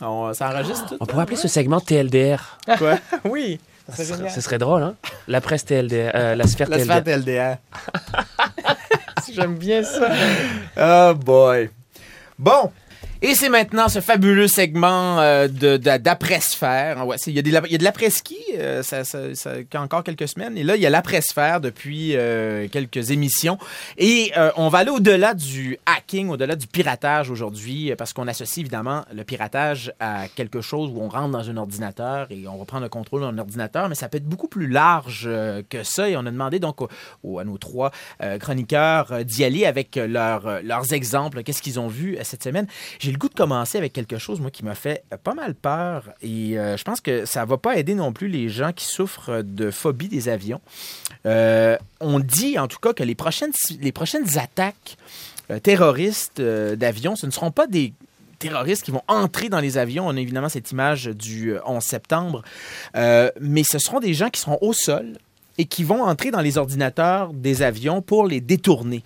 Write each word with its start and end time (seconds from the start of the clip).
On, 0.00 0.32
ça 0.32 0.48
enregistre 0.48 0.88
tout. 0.88 0.96
On 1.00 1.06
pourrait 1.06 1.22
appeler 1.24 1.36
ce 1.36 1.48
segment 1.48 1.80
TLDR. 1.80 2.58
Quoi? 2.78 2.98
oui. 3.24 3.60
Ce 3.92 4.40
serait, 4.40 4.58
drôle, 4.58 4.82
hein? 4.82 4.94
La 5.26 5.40
presse 5.40 5.64
TLDR, 5.64 6.12
euh, 6.14 6.34
la 6.36 6.46
sphère 6.46 6.68
La 6.68 6.76
TLDR. 6.76 6.92
sphère 6.92 7.04
TLDR. 7.04 7.56
J'aime 9.34 9.56
bien 9.56 9.82
ça. 9.82 10.10
Oh 10.76 11.14
boy. 11.14 11.70
Bon. 12.38 12.70
Et 13.22 13.34
c'est 13.34 13.50
maintenant 13.50 13.88
ce 13.90 14.00
fabuleux 14.00 14.48
segment 14.48 15.20
euh, 15.20 15.46
de, 15.46 15.76
d'après-sphère. 15.76 17.04
Il, 17.26 17.34
y 17.34 17.38
a 17.38 17.42
y 17.66 17.74
a 17.74 17.78
de 17.78 17.84
l'après-ski, 17.84 18.38
euh, 18.56 18.82
ça, 18.82 19.04
ça, 19.04 19.34
ça- 19.34 19.56
encore 19.74 20.04
quelques 20.04 20.26
semaines. 20.26 20.56
Et 20.56 20.62
là, 20.62 20.74
il 20.76 20.80
y 20.80 20.86
a 20.86 20.90
l'après-sphère 20.90 21.60
depuis 21.60 22.16
euh, 22.16 22.66
quelques 22.68 23.10
émissions. 23.10 23.58
Et 23.98 24.32
euh, 24.38 24.50
on 24.56 24.70
va 24.70 24.78
aller 24.78 24.90
au-delà 24.90 25.34
du 25.34 25.76
hacking, 25.84 26.30
au-delà 26.30 26.56
du 26.56 26.66
piratage 26.66 27.30
aujourd'hui, 27.30 27.92
parce 27.98 28.14
qu'on 28.14 28.26
associe 28.26 28.58
évidemment 28.58 29.04
le 29.14 29.22
piratage 29.22 29.92
à 30.00 30.26
quelque 30.34 30.62
chose 30.62 30.90
où 30.90 31.02
on 31.02 31.08
rentre 31.08 31.30
dans 31.30 31.50
un 31.50 31.56
ordinateur 31.58 32.26
et 32.30 32.48
on 32.48 32.56
va 32.56 32.64
prendre 32.64 32.84
le 32.84 32.88
contrôle 32.88 33.20
d'un 33.20 33.36
ordinateur, 33.36 33.90
mais 33.90 33.94
ça 33.96 34.08
peut 34.08 34.16
être 34.16 34.28
beaucoup 34.28 34.48
plus 34.48 34.66
large 34.66 35.28
que 35.68 35.82
ça. 35.82 36.08
Et 36.08 36.16
on 36.16 36.20
a 36.20 36.30
demandé 36.30 36.58
donc 36.58 36.80
à 36.80 37.44
nos 37.44 37.58
trois 37.58 37.90
chroniqueurs 38.40 39.26
d'y 39.26 39.44
aller 39.44 39.66
avec 39.66 39.90
euh, 39.96 40.62
leurs, 40.62 40.92
exemples, 40.92 41.42
qu'est-ce 41.42 41.62
qu'ils 41.62 41.78
ont 41.78 41.88
vu 41.88 42.16
cette 42.22 42.42
semaine. 42.42 42.66
Le 43.10 43.18
goût 43.18 43.28
de 43.28 43.34
commencer 43.34 43.78
avec 43.78 43.92
quelque 43.92 44.18
chose, 44.18 44.40
moi, 44.40 44.50
qui 44.50 44.64
m'a 44.64 44.74
fait 44.74 45.04
euh, 45.12 45.16
pas 45.16 45.34
mal 45.34 45.54
peur. 45.54 46.10
Et 46.22 46.58
euh, 46.58 46.76
je 46.76 46.84
pense 46.84 47.00
que 47.00 47.24
ça 47.24 47.44
va 47.44 47.56
pas 47.56 47.76
aider 47.76 47.94
non 47.94 48.12
plus 48.12 48.28
les 48.28 48.48
gens 48.48 48.72
qui 48.72 48.86
souffrent 48.86 49.42
de 49.42 49.70
phobie 49.70 50.08
des 50.08 50.28
avions. 50.28 50.60
Euh, 51.26 51.76
on 52.00 52.20
dit, 52.20 52.58
en 52.58 52.68
tout 52.68 52.78
cas, 52.78 52.92
que 52.92 53.02
les 53.02 53.14
prochaines, 53.14 53.52
les 53.80 53.92
prochaines 53.92 54.38
attaques 54.38 54.96
terroristes 55.64 56.40
d'avions, 56.40 57.16
ce 57.16 57.26
ne 57.26 57.32
seront 57.32 57.50
pas 57.50 57.66
des 57.66 57.92
terroristes 58.40 58.84
qui 58.84 58.90
vont 58.90 59.02
entrer 59.06 59.48
dans 59.48 59.60
les 59.60 59.78
avions. 59.78 60.06
On 60.08 60.16
a 60.16 60.20
évidemment 60.20 60.48
cette 60.48 60.72
image 60.72 61.06
du 61.06 61.52
euh, 61.52 61.60
11 61.66 61.82
septembre. 61.82 62.42
Mais 62.94 63.62
ce 63.62 63.78
seront 63.78 64.00
des 64.00 64.14
gens 64.14 64.30
qui 64.30 64.40
seront 64.40 64.58
au 64.60 64.72
sol 64.72 65.18
et 65.58 65.66
qui 65.66 65.84
vont 65.84 66.02
entrer 66.02 66.30
dans 66.30 66.40
les 66.40 66.58
ordinateurs 66.58 67.32
des 67.32 67.62
avions 67.62 68.02
pour 68.02 68.26
les 68.26 68.40
détourner. 68.40 69.04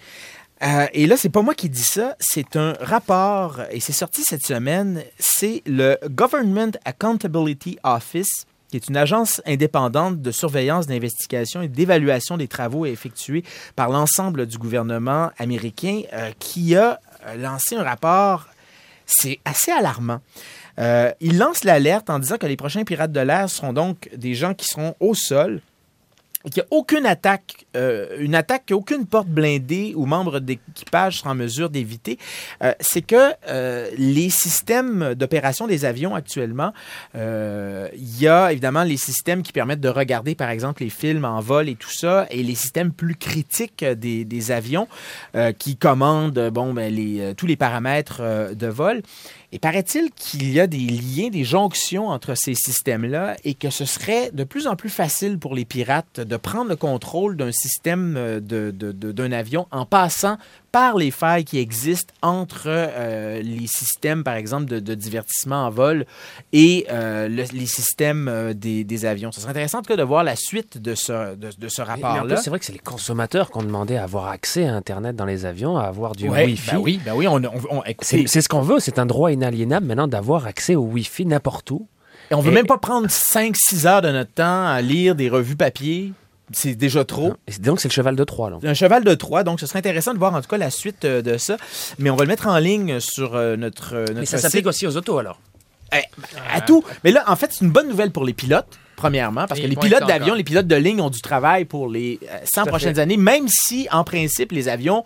Euh, 0.64 0.86
et 0.94 1.06
là, 1.06 1.16
c'est 1.16 1.28
pas 1.28 1.42
moi 1.42 1.54
qui 1.54 1.68
dis 1.68 1.82
ça, 1.82 2.16
c'est 2.18 2.56
un 2.56 2.72
rapport, 2.80 3.60
et 3.70 3.80
c'est 3.80 3.92
sorti 3.92 4.22
cette 4.22 4.46
semaine, 4.46 5.02
c'est 5.18 5.62
le 5.66 5.98
Government 6.08 6.70
Accountability 6.86 7.78
Office, 7.84 8.46
qui 8.68 8.76
est 8.76 8.88
une 8.88 8.96
agence 8.96 9.42
indépendante 9.46 10.22
de 10.22 10.30
surveillance, 10.30 10.86
d'investigation 10.86 11.60
et 11.60 11.68
d'évaluation 11.68 12.38
des 12.38 12.48
travaux 12.48 12.86
effectués 12.86 13.44
par 13.76 13.90
l'ensemble 13.90 14.46
du 14.46 14.56
gouvernement 14.56 15.30
américain, 15.38 16.00
euh, 16.14 16.30
qui 16.38 16.74
a 16.76 16.98
euh, 17.26 17.36
lancé 17.36 17.76
un 17.76 17.82
rapport, 17.82 18.48
c'est 19.04 19.40
assez 19.44 19.70
alarmant. 19.70 20.20
Il 21.20 21.38
lance 21.38 21.62
l'alerte 21.62 22.08
en 22.08 22.18
disant 22.18 22.38
que 22.38 22.46
les 22.46 22.56
prochains 22.56 22.84
pirates 22.84 23.12
de 23.12 23.20
l'air 23.20 23.50
seront 23.50 23.74
donc 23.74 24.08
des 24.16 24.34
gens 24.34 24.54
qui 24.54 24.66
seront 24.66 24.96
au 24.98 25.14
sol, 25.14 25.60
qu'il 26.50 26.62
n'y 26.62 26.66
a 26.66 26.76
aucune 26.76 27.06
attaque, 27.06 27.66
euh, 27.76 28.16
une 28.18 28.34
attaque 28.34 28.64
qu'aucune 28.68 29.06
porte 29.06 29.28
blindée 29.28 29.94
ou 29.96 30.06
membre 30.06 30.40
d'équipage 30.40 31.18
sera 31.18 31.30
en 31.30 31.34
mesure 31.34 31.70
d'éviter, 31.70 32.18
euh, 32.62 32.72
c'est 32.80 33.02
que 33.02 33.32
euh, 33.48 33.90
les 33.96 34.30
systèmes 34.30 35.14
d'opération 35.14 35.66
des 35.66 35.84
avions 35.84 36.14
actuellement, 36.14 36.72
il 37.14 38.20
y 38.20 38.28
a 38.28 38.52
évidemment 38.52 38.82
les 38.82 38.96
systèmes 38.96 39.42
qui 39.42 39.52
permettent 39.52 39.80
de 39.80 39.88
regarder 39.88 40.34
par 40.34 40.50
exemple 40.50 40.82
les 40.82 40.90
films 40.90 41.24
en 41.24 41.40
vol 41.40 41.68
et 41.68 41.76
tout 41.76 41.90
ça, 41.90 42.26
et 42.30 42.42
les 42.42 42.54
systèmes 42.54 42.92
plus 42.92 43.16
critiques 43.16 43.84
des, 43.84 44.50
avions 44.50 44.88
qui 45.58 45.76
commandent 45.76 46.50
bon, 46.52 46.74
ben, 46.74 47.34
tous 47.34 47.46
les 47.46 47.56
paramètres 47.56 48.20
de 48.54 48.66
vol. 48.66 49.02
Et 49.54 49.60
paraît-il 49.60 50.10
qu'il 50.10 50.50
y 50.50 50.58
a 50.58 50.66
des 50.66 50.78
liens, 50.78 51.28
des 51.28 51.44
jonctions 51.44 52.08
entre 52.08 52.34
ces 52.34 52.54
systèmes-là 52.54 53.36
et 53.44 53.54
que 53.54 53.70
ce 53.70 53.84
serait 53.84 54.32
de 54.32 54.42
plus 54.42 54.66
en 54.66 54.74
plus 54.74 54.88
facile 54.90 55.38
pour 55.38 55.54
les 55.54 55.64
pirates 55.64 56.18
de 56.18 56.36
prendre 56.36 56.70
le 56.70 56.74
contrôle 56.74 57.36
d'un 57.36 57.52
système 57.52 58.16
euh, 58.16 58.40
d'un 58.40 59.30
avion 59.30 59.68
en 59.70 59.86
passant 59.86 60.38
par 60.74 60.96
les 60.96 61.12
failles 61.12 61.44
qui 61.44 61.58
existent 61.60 62.12
entre 62.20 62.64
euh, 62.66 63.40
les 63.42 63.68
systèmes, 63.68 64.24
par 64.24 64.34
exemple, 64.34 64.64
de, 64.66 64.80
de 64.80 64.94
divertissement 64.96 65.66
en 65.66 65.70
vol 65.70 66.04
et 66.52 66.84
euh, 66.90 67.28
le- 67.28 67.44
les 67.52 67.66
systèmes 67.66 68.26
euh, 68.26 68.54
des, 68.54 68.82
des 68.82 69.06
avions. 69.06 69.30
Ce 69.30 69.40
serait 69.40 69.52
intéressant, 69.52 69.78
en 69.78 69.82
tout 69.82 69.88
cas, 69.88 69.96
de 69.96 70.02
voir 70.02 70.24
la 70.24 70.34
suite 70.34 70.78
de 70.78 70.96
ce, 70.96 71.36
de, 71.36 71.50
de 71.56 71.68
ce 71.68 71.80
rapport-là. 71.80 72.36
c'est 72.38 72.50
vrai 72.50 72.58
que 72.58 72.64
c'est 72.64 72.72
les 72.72 72.80
consommateurs 72.80 73.52
qui 73.52 73.58
ont 73.58 73.62
demandé 73.62 73.96
à 73.96 74.02
avoir 74.02 74.26
accès 74.26 74.66
à 74.66 74.74
Internet 74.74 75.14
dans 75.14 75.26
les 75.26 75.46
avions, 75.46 75.76
à 75.78 75.84
avoir 75.84 76.16
du 76.16 76.28
Ouais, 76.28 76.44
Wi-Fi. 76.46 76.72
ben 76.72 76.78
oui, 76.78 77.00
ben 77.04 77.12
oui, 77.14 77.28
on, 77.28 77.36
on, 77.70 77.82
C'est 78.00 78.26
c'est 78.26 78.40
ce 78.40 78.48
qu'on 78.48 78.62
veut, 78.62 78.80
c'est 78.80 78.98
un 78.98 79.06
droit 79.06 79.30
inaliénable 79.30 79.86
maintenant 79.86 80.08
d'avoir 80.08 80.46
accès 80.46 80.74
au 80.74 80.82
Wi-Fi 80.82 81.24
n'importe 81.26 81.70
où. 81.70 81.86
Et 82.32 82.34
on 82.34 82.40
veut 82.40 82.50
Et- 82.50 82.54
même 82.54 82.66
pas 82.66 82.78
prendre 82.78 83.06
5-6 83.06 83.86
heures 83.86 84.02
de 84.02 84.10
notre 84.10 84.32
temps 84.32 84.66
à 84.66 84.80
lire 84.82 85.14
des 85.14 85.28
revues 85.28 85.54
papier. 85.56 86.12
C'est 86.52 86.74
déjà 86.74 87.04
trop. 87.04 87.34
Donc 87.60 87.80
c'est 87.80 87.88
le 87.88 87.92
cheval 87.94 88.16
de 88.16 88.24
Troie. 88.24 88.50
Là. 88.50 88.58
Un 88.62 88.74
cheval 88.74 89.02
de 89.04 89.14
Troie, 89.14 89.44
donc 89.44 89.60
ce 89.60 89.66
serait 89.66 89.78
intéressant 89.78 90.12
de 90.12 90.18
voir 90.18 90.34
en 90.34 90.40
tout 90.42 90.48
cas 90.48 90.58
la 90.58 90.70
suite 90.70 91.04
euh, 91.04 91.22
de 91.22 91.38
ça. 91.38 91.56
Mais 91.98 92.10
on 92.10 92.16
va 92.16 92.24
le 92.24 92.28
mettre 92.28 92.46
en 92.46 92.58
ligne 92.58 93.00
sur 93.00 93.34
euh, 93.34 93.56
notre, 93.56 93.94
euh, 93.94 94.00
notre 94.08 94.20
Mais 94.20 94.26
ça 94.26 94.36
site. 94.38 94.46
s'applique 94.46 94.66
aussi 94.66 94.86
aux 94.86 94.96
autos 94.96 95.18
alors. 95.18 95.40
Eh, 95.94 96.02
à 96.52 96.60
tout. 96.60 96.84
Mais 97.04 97.12
là, 97.12 97.24
en 97.28 97.36
fait, 97.36 97.52
c'est 97.52 97.64
une 97.64 97.70
bonne 97.70 97.88
nouvelle 97.88 98.10
pour 98.10 98.24
les 98.24 98.32
pilotes. 98.32 98.66
Premièrement, 98.96 99.46
parce 99.46 99.58
Et 99.60 99.64
que 99.64 99.68
les 99.68 99.76
pilotes 99.76 100.06
d'avion, 100.06 100.34
les 100.34 100.44
pilotes 100.44 100.66
de 100.68 100.76
ligne 100.76 101.00
ont 101.00 101.10
du 101.10 101.20
travail 101.20 101.64
pour 101.64 101.88
les 101.88 102.20
euh, 102.30 102.38
100 102.54 102.62
à 102.62 102.66
prochaines 102.66 102.94
fait. 102.94 103.00
années, 103.00 103.16
même 103.16 103.46
si, 103.48 103.88
en 103.90 104.04
principe, 104.04 104.52
les 104.52 104.68
avions, 104.68 105.04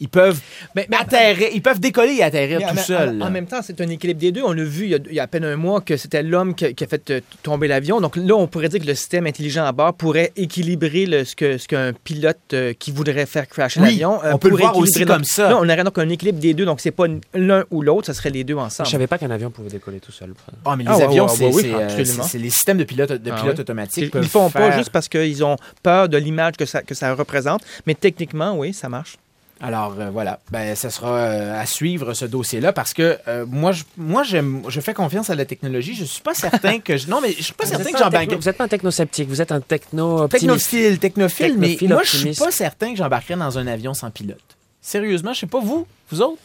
ils 0.00 0.08
peuvent 0.08 0.40
Mais- 0.74 0.86
mais- 0.90 0.96
atterrir, 0.98 1.48
ils 1.54 1.62
peuvent 1.62 1.80
décoller 1.80 2.14
et 2.16 2.22
atterrir 2.22 2.60
Mais 2.60 2.68
tout 2.70 2.76
seuls. 2.78 3.22
En, 3.22 3.30
même 3.30 3.46
temps, 3.46 3.60
c'est 3.62 3.80
un 3.80 3.88
équilibre 3.88 4.20
des 4.20 4.32
deux. 4.32 4.42
On 4.42 4.52
l'a 4.52 4.62
vu 4.64 4.84
il 4.84 4.90
y, 4.90 4.94
a, 4.94 4.98
il 5.08 5.14
y 5.14 5.20
a 5.20 5.22
à 5.22 5.26
peine 5.26 5.44
un 5.44 5.56
mois 5.56 5.80
que 5.80 5.96
c'était 5.96 6.22
l'homme 6.22 6.54
qui, 6.54 6.66
a- 6.66 6.72
qui 6.72 6.84
a 6.84 6.86
fait 6.86 7.10
euh, 7.10 7.20
tomber 7.42 7.66
l'avion. 7.68 8.00
Donc 8.00 8.16
là, 8.16 8.34
on 8.34 8.46
pourrait 8.46 8.68
dire 8.68 8.80
que 8.80 8.86
le 8.86 8.94
système 8.94 9.26
intelligent 9.26 9.64
à 9.64 9.72
bord 9.72 9.94
pourrait 9.94 10.32
équilibrer 10.36 11.06
le- 11.06 11.24
ce 11.24 11.34
que 11.34 11.58
ce 11.58 11.66
qu'un 11.66 11.92
pilote 11.92 12.36
euh, 12.52 12.72
qui 12.78 12.90
voudrait 12.92 13.26
faire 13.26 13.48
crasher 13.48 13.80
Oui, 13.80 13.86
l'avion. 13.86 14.22
euh, 14.24 14.32
on 14.34 14.38
peut 14.38 14.48
le 14.48 14.50
pourrait 14.52 14.62
voir 14.64 14.76
aussi 14.76 14.90
équilibrer. 14.90 15.14
comme 15.14 15.22
Donc, 15.22 15.30
ça. 15.30 15.48
Là, 15.50 15.56
on 15.60 15.64
aurait 15.68 15.84
donc 15.84 15.98
un 15.98 16.08
équilibre 16.08 16.38
des 16.38 16.54
deux. 16.54 16.64
Donc 16.64 16.80
c'est 16.80 16.90
pas 16.90 17.06
l'un 17.34 17.64
ou 17.70 17.82
l'autre, 17.82 18.06
ça 18.06 18.14
serait 18.14 18.30
les 18.30 18.44
deux 18.44 18.54
Je 18.54 18.58
ensemble. 18.58 18.88
savais 18.88 19.06
pas 19.06 19.18
qu'un 19.18 19.30
avion 19.30 19.50
pouvait 19.50 19.70
décoller 19.70 20.00
tout 20.00 20.12
seul. 20.12 20.34
Ah, 20.64 20.76
mais 20.76 20.84
les 20.84 20.90
Ah, 20.90 21.04
avions, 21.04 21.24
ouais, 21.26 21.30
c'est 21.34 21.44
ouais, 21.46 21.52
oui, 21.54 21.62
c'est, 21.62 21.74
euh, 21.74 21.84
absolument. 21.84 22.22
c'est- 22.24 22.28
c'est 22.30 22.38
les 22.38 22.50
systèmes 22.50 22.78
de 22.78 22.84
pilotes, 22.84 23.12
de 23.12 23.30
Ah, 23.30 23.40
pilotes 23.40 23.54
oui. 23.56 23.60
automatiques. 23.60 24.10
Ils 24.14 24.20
le 24.20 24.26
font 24.26 24.50
pas 24.50 24.70
juste 24.76 24.90
parce 24.90 25.08
qu'ils 25.08 25.44
ont 25.44 25.56
peur 25.82 26.08
de 26.08 26.16
l'image 26.18 26.54
que 26.58 26.66
ça, 26.66 26.82
que 26.82 26.94
ça 26.94 27.14
représente, 27.14 27.62
mais 27.86 27.94
techniquement, 27.94 28.56
oui, 28.56 28.72
ça 28.74 28.88
marche. 28.88 29.16
Alors 29.60 29.94
euh, 29.98 30.10
voilà, 30.10 30.38
ben, 30.50 30.76
ça 30.76 30.90
sera 30.90 31.16
euh, 31.16 31.58
à 31.60 31.64
suivre 31.64 32.12
ce 32.12 32.26
dossier-là 32.26 32.74
parce 32.74 32.92
que 32.92 33.16
euh, 33.26 33.46
moi, 33.48 33.72
je, 33.72 33.84
moi 33.96 34.22
j'aime, 34.22 34.62
je 34.68 34.80
fais 34.80 34.92
confiance 34.92 35.30
à 35.30 35.34
la 35.34 35.46
technologie. 35.46 35.94
Je 35.94 36.04
suis 36.04 36.20
pas 36.20 36.34
certain 36.34 36.78
que 36.78 36.98
je, 36.98 37.08
non, 37.08 37.20
mais 37.22 37.32
je 37.32 37.42
suis 37.42 37.52
pas 37.54 37.64
Vous 37.64 37.70
certain 37.70 37.84
que 37.84 37.96
techno- 38.10 38.36
Vous 38.38 38.44
n'êtes 38.44 38.56
pas 38.58 38.64
un 38.64 38.68
technosceptique, 38.68 39.28
vous 39.28 39.40
êtes 39.40 39.52
un 39.52 39.60
techno-optimiste. 39.60 40.40
Technophile, 40.70 40.98
technophile, 40.98 41.54
mais 41.58 41.68
Technophile, 41.68 41.88
moi 41.88 42.02
je 42.02 42.08
suis 42.08 42.16
optimiste. 42.18 42.44
pas 42.44 42.50
certain 42.50 42.90
que 42.92 42.98
j'embarquerai 42.98 43.36
dans 43.36 43.58
un 43.58 43.66
avion 43.66 43.94
sans 43.94 44.10
pilote. 44.10 44.38
Sérieusement, 44.82 45.32
je 45.32 45.40
sais 45.40 45.46
pas 45.46 45.60
vous, 45.60 45.86
vous 46.10 46.20
autres? 46.20 46.38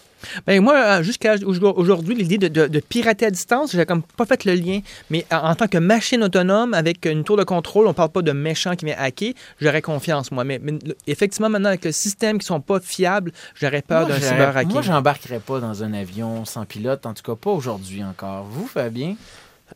Ben 0.48 0.62
moi, 0.62 0.76
euh, 0.76 1.04
jusqu'à 1.04 1.36
aujourd'hui, 1.76 2.16
l'idée 2.16 2.38
de, 2.38 2.48
de- 2.48 2.68
de 2.68 2.80
pirater 2.80 3.26
à 3.26 3.32
distance, 3.32 3.72
j'ai 3.74 3.86
comme 3.86 4.04
pas 4.04 4.26
fait 4.26 4.46
le 4.46 4.54
lien. 4.54 4.80
Mais 5.10 5.26
en, 5.32 5.56
tant 5.56 5.68
que 5.68 5.78
machine 5.78 6.24
autonome 6.24 6.74
avec 6.74 7.06
une 7.06 7.24
tour 7.24 7.38
de 7.38 7.44
contrôle, 7.44 7.88
on 7.88 7.94
parle 7.94 8.10
pas 8.10 8.22
de 8.22 8.32
méchant 8.32 8.76
qui 8.76 8.86
vient 8.86 8.96
hacker, 8.98 9.34
j'aurais 9.60 9.82
confiance, 9.82 10.32
moi. 10.32 10.44
Mais, 10.44 10.60
effectivement, 11.08 11.50
maintenant, 11.50 11.70
avec 11.70 11.86
le 11.86 11.92
système 11.92 12.38
qui 12.40 12.46
sont 12.46 12.62
pas 12.62 12.80
fiables, 12.80 13.32
j'aurais 13.56 13.82
peur 13.82 14.08
d'un 14.08 14.20
cyber-hacking. 14.20 14.72
Moi, 14.74 14.82
j'embarquerai 14.82 15.40
pas 15.40 15.60
dans 15.60 15.84
un 15.84 15.94
avion 15.94 16.46
sans 16.46 16.66
pilote, 16.66 17.06
en 17.06 17.14
tout 17.14 17.24
cas 17.24 17.36
pas 17.36 17.52
aujourd'hui 17.52 18.04
encore. 18.04 18.44
Vous, 18.46 18.68
Fabien? 18.68 19.16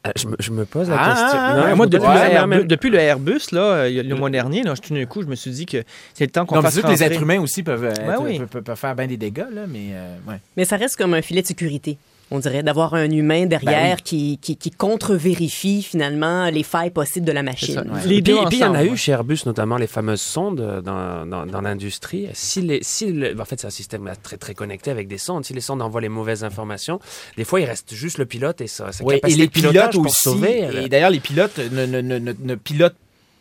Euh, 0.06 0.12
je, 0.16 0.28
me, 0.28 0.36
je 0.40 0.52
me 0.52 0.66
pose 0.66 0.90
la 0.90 0.98
Ah, 1.00 1.06
question. 1.10 1.40
ah, 1.42 1.56
Non, 1.58 1.70
je 1.70 1.74
moi, 1.76 1.86
depuis, 1.88 2.06
le 2.08 2.14
Ouais, 2.14 2.16
mais 2.30 2.38
en 2.38 2.42
Airbus, 2.42 2.56
même- 2.58 2.68
depuis 2.68 2.90
le 2.92 2.98
Airbus, 3.00 3.42
là, 3.52 3.62
euh, 3.62 4.00
a- 4.00 4.04
le 4.04 4.16
mois 4.16 4.30
dernier, 4.30 4.62
là, 4.64 4.74
tout 4.76 4.94
d'un 4.94 5.06
coup, 5.06 5.22
je 5.24 5.28
me 5.28 5.36
suis 5.36 5.52
dit 5.52 5.66
que 5.66 5.84
c'est 6.14 6.26
le 6.26 6.32
temps 6.32 6.46
qu'on 6.46 6.62
fasse 6.62 6.80
que 6.80 6.88
les 6.88 7.04
êtres 7.04 7.22
humains 7.22 7.40
aussi 7.42 7.64
peuvent, 7.64 7.86
être- 7.86 8.06
Ben 8.06 8.18
oui. 8.22 8.38
peuvent, 8.40 8.48
peuvent- 8.48 8.64
peuvent 8.64 8.78
faire 8.78 8.96
bien 8.96 9.08
des 9.08 9.18
dégâts, 9.18 9.46
là, 9.52 9.62
mais 9.68 9.90
euh, 9.94 10.16
ouais. 10.28 10.40
Mais 10.58 10.66
ça 10.66 10.78
reste 10.78 10.96
comme 10.98 11.14
un 11.16 11.22
filet 11.22 11.42
de 11.42 11.48
sécurité. 11.48 11.98
On 12.32 12.40
dirait 12.40 12.64
d'avoir 12.64 12.96
un 12.96 13.10
humain 13.12 13.46
derrière 13.46 13.98
Ben 13.98 14.04
qui, 14.04 14.40
qui, 14.42 14.58
qui 14.58 14.72
contre-vérifie 14.72 15.84
finalement 15.84 16.50
les 16.50 16.64
failles 16.64 16.90
possibles 16.90 17.26
de 17.26 17.32
la 17.32 17.44
machine. 17.44 17.76
ça. 17.76 17.82
Ouais. 17.84 18.06
Les 18.08 18.18
Et 18.18 18.22
puis, 18.24 18.34
il 18.52 18.58
y 18.60 18.64
en 18.64 18.74
a 18.74 18.84
eu 18.84 18.90
ouais. 18.92 18.98
chez 18.98 19.12
Airbus, 19.12 19.40
notamment 19.46 19.78
les 19.78 19.86
fameuses 19.88 20.22
sondes 20.22 20.60
euh, 20.60 20.82
dans, 20.82 21.26
dans, 21.28 21.46
dans 21.46 21.62
l'industrie. 21.62 22.28
Si 22.34 22.62
les, 22.62 22.80
si 22.82 23.12
le- 23.12 23.40
en 23.40 23.46
fait, 23.46 23.60
c'est 23.60 23.68
un 23.68 23.70
système 23.70 24.12
très, 24.24 24.38
très 24.38 24.56
connecté 24.56 24.90
avec 24.90 25.08
des 25.08 25.20
sondes. 25.20 25.46
Si 25.46 25.54
les 25.54 25.62
sondes 25.62 25.82
envoient 25.84 26.02
les 26.02 26.10
mauvaises 26.10 26.44
informations, 26.44 27.00
des 27.38 27.44
fois, 27.46 27.62
il 27.62 27.66
reste 27.66 27.94
juste 27.94 28.18
le 28.18 28.26
pilote 28.26 28.60
et 28.62 28.68
sa, 28.68 28.92
sa 28.92 29.04
Oui, 29.04 29.20
et 29.28 29.36
les 29.36 29.46
de 29.46 29.52
pilotage 29.52 29.92
pilotes 29.92 29.94
pour 29.94 30.06
aussi. 30.12 30.22
sauver. 30.22 30.68
Et 30.84 30.90
d'ailleurs, 30.90 31.12
les 31.12 31.20
pilotes 31.20 31.60
ne, 31.60 31.86
ne, 31.86 32.02
ne, 32.02 32.18
ne- 32.18 32.34
ne 32.40 32.56
pilotent 32.56 32.96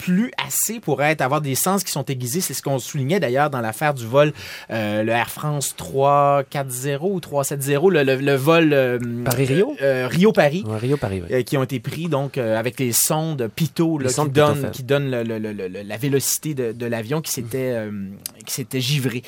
plus 0.04 0.30
assez 0.46 0.80
pour 0.80 1.02
être 1.02 1.22
avoir 1.22 1.40
des 1.40 1.54
sens 1.54 1.82
qui 1.84 1.90
sont 1.90 2.04
aiguisés. 2.04 2.40
C'est 2.42 2.52
ce 2.54 2.62
qu'on 2.62 2.78
soulignait 2.78 3.20
d'ailleurs 3.20 3.48
dans 3.48 3.60
l'affaire 3.62 3.94
du 3.94 4.06
vol, 4.06 4.32
euh, 4.70 5.02
le 5.02 5.12
Air 5.12 5.30
France 5.30 5.74
340 5.76 7.10
ou 7.14 7.20
370, 7.20 7.88
le, 7.90 8.02
le, 8.02 8.16
le 8.16 8.34
vol 8.34 8.72
euh, 8.72 8.98
Paris-Rio? 9.24 9.74
euh, 9.82 10.06
Rio-Paris. 10.10 10.64
Ouais, 10.66 10.76
Rio 10.78 10.96
Paris, 10.96 11.22
oui. 11.26 11.34
euh, 11.34 11.42
qui 11.42 11.56
ont 11.56 11.62
été 11.62 11.80
pris 11.80 12.08
donc 12.08 12.36
euh, 12.38 12.58
avec 12.58 12.78
les 12.78 12.92
sondes 12.92 13.48
Pitot 13.54 13.98
là, 13.98 14.04
Les 14.04 14.08
qui 14.10 14.14
sondes 14.14 14.32
donnent 14.32 14.70
qui 14.72 14.82
donnent 14.82 15.10
le- 15.10 15.22
le- 15.22 15.38
le- 15.38 15.52
le- 15.52 15.82
la 15.82 15.96
vélocité 15.96 16.54
de, 16.54 16.72
de 16.72 16.86
l'avion 16.86 17.20
qui 17.22 17.32
s'était 17.32 17.72
euh, 17.74 17.90
qui 18.44 18.52
s'était 18.52 18.80
givré. 18.80 19.22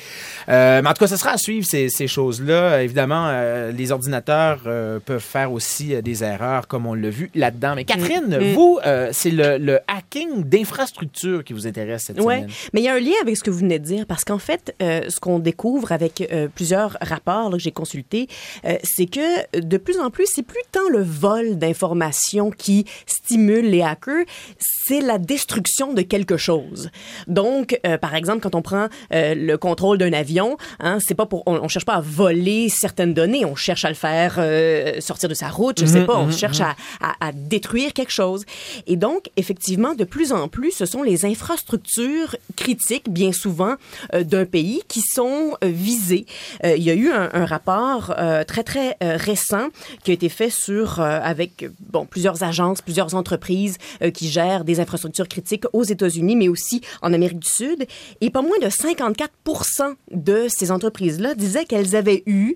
Euh, 0.49 0.81
mais 0.83 0.89
en 0.89 0.93
tout 0.93 0.99
cas, 0.99 1.07
ce 1.07 1.17
sera 1.17 1.31
à 1.31 1.37
suivre 1.37 1.65
ces, 1.65 1.89
ces 1.89 2.07
choses-là. 2.07 2.83
Évidemment, 2.83 3.27
euh, 3.29 3.71
les 3.71 3.91
ordinateurs 3.91 4.61
euh, 4.67 4.99
peuvent 4.99 5.19
faire 5.23 5.51
aussi 5.51 5.95
euh, 5.95 6.01
des 6.01 6.23
erreurs 6.23 6.67
comme 6.67 6.85
on 6.85 6.93
l'a 6.93 7.09
vu 7.09 7.31
là-dedans. 7.35 7.73
Mais 7.75 7.85
Catherine, 7.85 8.25
Mm. 8.27 8.53
vous, 8.53 8.79
euh, 8.85 9.09
c'est 9.13 9.31
le, 9.31 9.57
le 9.57 9.79
hacking 9.87 10.43
d'infrastructure 10.71 11.43
qui 11.43 11.53
vous 11.53 11.67
intéresse 11.67 12.03
cette 12.07 12.19
Ouais, 12.21 12.37
semaine. 12.41 12.49
mais 12.73 12.81
il 12.81 12.83
y 12.83 12.87
a 12.89 12.93
un 12.93 12.99
lien 12.99 13.11
avec 13.21 13.37
ce 13.37 13.43
que 13.43 13.49
vous 13.49 13.59
venez 13.59 13.79
de 13.79 13.85
dire 13.85 14.05
parce 14.05 14.23
qu'en 14.23 14.37
fait, 14.37 14.75
euh, 14.81 15.01
ce 15.09 15.19
qu'on 15.19 15.39
découvre 15.39 15.91
avec 15.91 16.27
euh, 16.31 16.47
plusieurs 16.53 16.97
rapports 17.01 17.49
là, 17.49 17.57
que 17.57 17.63
j'ai 17.63 17.71
consultés, 17.71 18.27
euh, 18.65 18.77
c'est 18.83 19.05
que 19.05 19.59
de 19.59 19.77
plus 19.77 19.99
en 19.99 20.09
plus, 20.09 20.25
c'est 20.33 20.43
plus 20.43 20.61
tant 20.71 20.87
le 20.89 21.01
vol 21.01 21.57
d'informations 21.57 22.51
qui 22.51 22.85
stimule 23.05 23.69
les 23.69 23.81
hackers, 23.81 24.25
c'est 24.59 25.01
la 25.01 25.17
destruction 25.17 25.93
de 25.93 26.01
quelque 26.01 26.37
chose. 26.37 26.89
Donc, 27.27 27.79
euh, 27.85 27.97
par 27.97 28.15
exemple, 28.15 28.39
quand 28.41 28.55
on 28.55 28.61
prend 28.61 28.87
euh, 29.13 29.35
le 29.35 29.57
contrôle 29.57 29.97
d'un 29.97 30.13
avion, 30.13 30.57
hein, 30.79 30.97
c'est 31.05 31.15
pas 31.15 31.25
pour, 31.25 31.43
on, 31.45 31.55
on 31.61 31.67
cherche 31.67 31.85
pas 31.85 31.95
à 31.95 32.01
voler 32.01 32.69
certaines 32.69 33.13
données, 33.13 33.45
on 33.45 33.55
cherche 33.55 33.85
à 33.85 33.89
le 33.89 33.95
faire 33.95 34.35
euh, 34.37 34.99
sortir 35.01 35.29
de 35.29 35.33
sa 35.33 35.49
route, 35.49 35.79
je 35.79 35.85
sais 35.85 36.05
pas, 36.05 36.17
on 36.17 36.31
cherche 36.31 36.61
à, 36.61 36.75
à, 37.01 37.27
à 37.27 37.31
détruire 37.31 37.93
quelque 37.93 38.11
chose. 38.11 38.45
Et 38.87 38.95
donc, 38.95 39.29
effectivement, 39.37 39.93
de 39.93 40.03
plus 40.03 40.31
en 40.31 40.47
plus, 40.47 40.56
ce 40.71 40.85
sont 40.85 41.03
les 41.03 41.25
infrastructures 41.25 42.35
critiques, 42.55 43.09
bien 43.09 43.31
souvent, 43.31 43.75
euh, 44.13 44.23
d'un 44.23 44.45
pays 44.45 44.81
qui 44.87 45.01
sont 45.01 45.57
euh, 45.63 45.67
visées. 45.67 46.25
Euh, 46.63 46.75
il 46.75 46.83
y 46.83 46.89
a 46.89 46.93
eu 46.93 47.09
un, 47.09 47.29
un 47.33 47.45
rapport 47.45 48.15
très, 48.47 48.63
très 48.63 48.97
récent 49.01 49.67
qui 50.03 50.11
a 50.11 50.13
été 50.13 50.29
fait 50.29 50.49
sur, 50.49 50.99
avec, 50.99 51.65
bon, 51.79 52.05
plusieurs 52.05 52.43
agences, 52.43 52.81
plusieurs 52.81 53.15
entreprises 53.15 53.77
qui 54.13 54.29
gèrent 54.29 54.63
des 54.63 54.79
infrastructures 54.79 55.27
critiques 55.27 55.65
aux 55.73 55.83
États-Unis, 55.83 56.35
mais 56.35 56.47
aussi 56.47 56.81
en 57.01 57.13
Amérique 57.13 57.39
du 57.39 57.49
Sud. 57.49 57.85
Et 58.21 58.29
pas 58.29 58.41
moins 58.41 58.57
de 58.61 58.67
54% 58.67 59.95
de 60.11 60.47
ces 60.49 60.71
entreprises-là 60.71 61.35
disaient 61.35 61.65
qu'elles 61.65 61.95
avaient 61.95 62.23
eu 62.25 62.55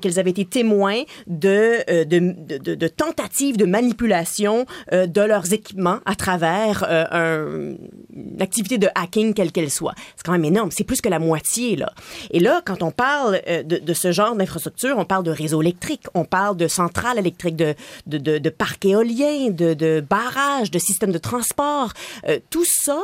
qu'elles 0.00 0.18
avaient 0.18 0.30
été 0.30 0.44
témoins 0.44 1.02
de, 1.26 2.04
de, 2.04 2.88
tentatives 2.88 3.56
de 3.56 3.66
manipulation 3.66 4.66
de 4.92 5.20
leurs 5.20 5.52
équipements 5.52 6.00
à 6.04 6.14
travers 6.14 6.84
euh, 6.88 7.04
un- 7.20 7.76
une 8.14 8.42
activité 8.42 8.78
de 8.78 8.88
hacking 8.94 9.34
quelle 9.34 9.52
qu'elle 9.52 9.70
soit. 9.70 9.94
C'est 10.16 10.24
quand 10.24 10.32
même 10.32 10.44
énorme. 10.44 10.70
C'est 10.70 10.84
plus 10.84 11.00
que 11.00 11.08
la 11.08 11.18
moitié, 11.18 11.76
là. 11.76 11.92
Et 12.30 12.40
là, 12.40 12.62
quand 12.64 12.82
on 12.82 12.90
parle 12.90 13.40
euh, 13.48 13.62
de, 13.62 13.94
ce 13.94 14.12
genre 14.12 14.34
d'infrastructure, 14.34 14.96
on 14.98 15.04
parle 15.04 15.24
de 15.24 15.30
réseaux 15.30 15.62
électriques, 15.62 16.06
on 16.14 16.24
parle 16.24 16.56
de 16.56 16.68
centrales 16.68 17.18
électriques, 17.18 17.56
de, 17.56 17.74
de 18.06 18.48
parcs 18.50 18.84
éoliens, 18.84 19.50
de, 19.50 19.74
de 19.74 20.00
barrages, 20.08 20.70
de 20.70 20.78
systèmes 20.78 21.12
de 21.12 21.18
transport. 21.18 21.92
Euh, 22.28 22.38
tout 22.50 22.64
ça 22.66 23.02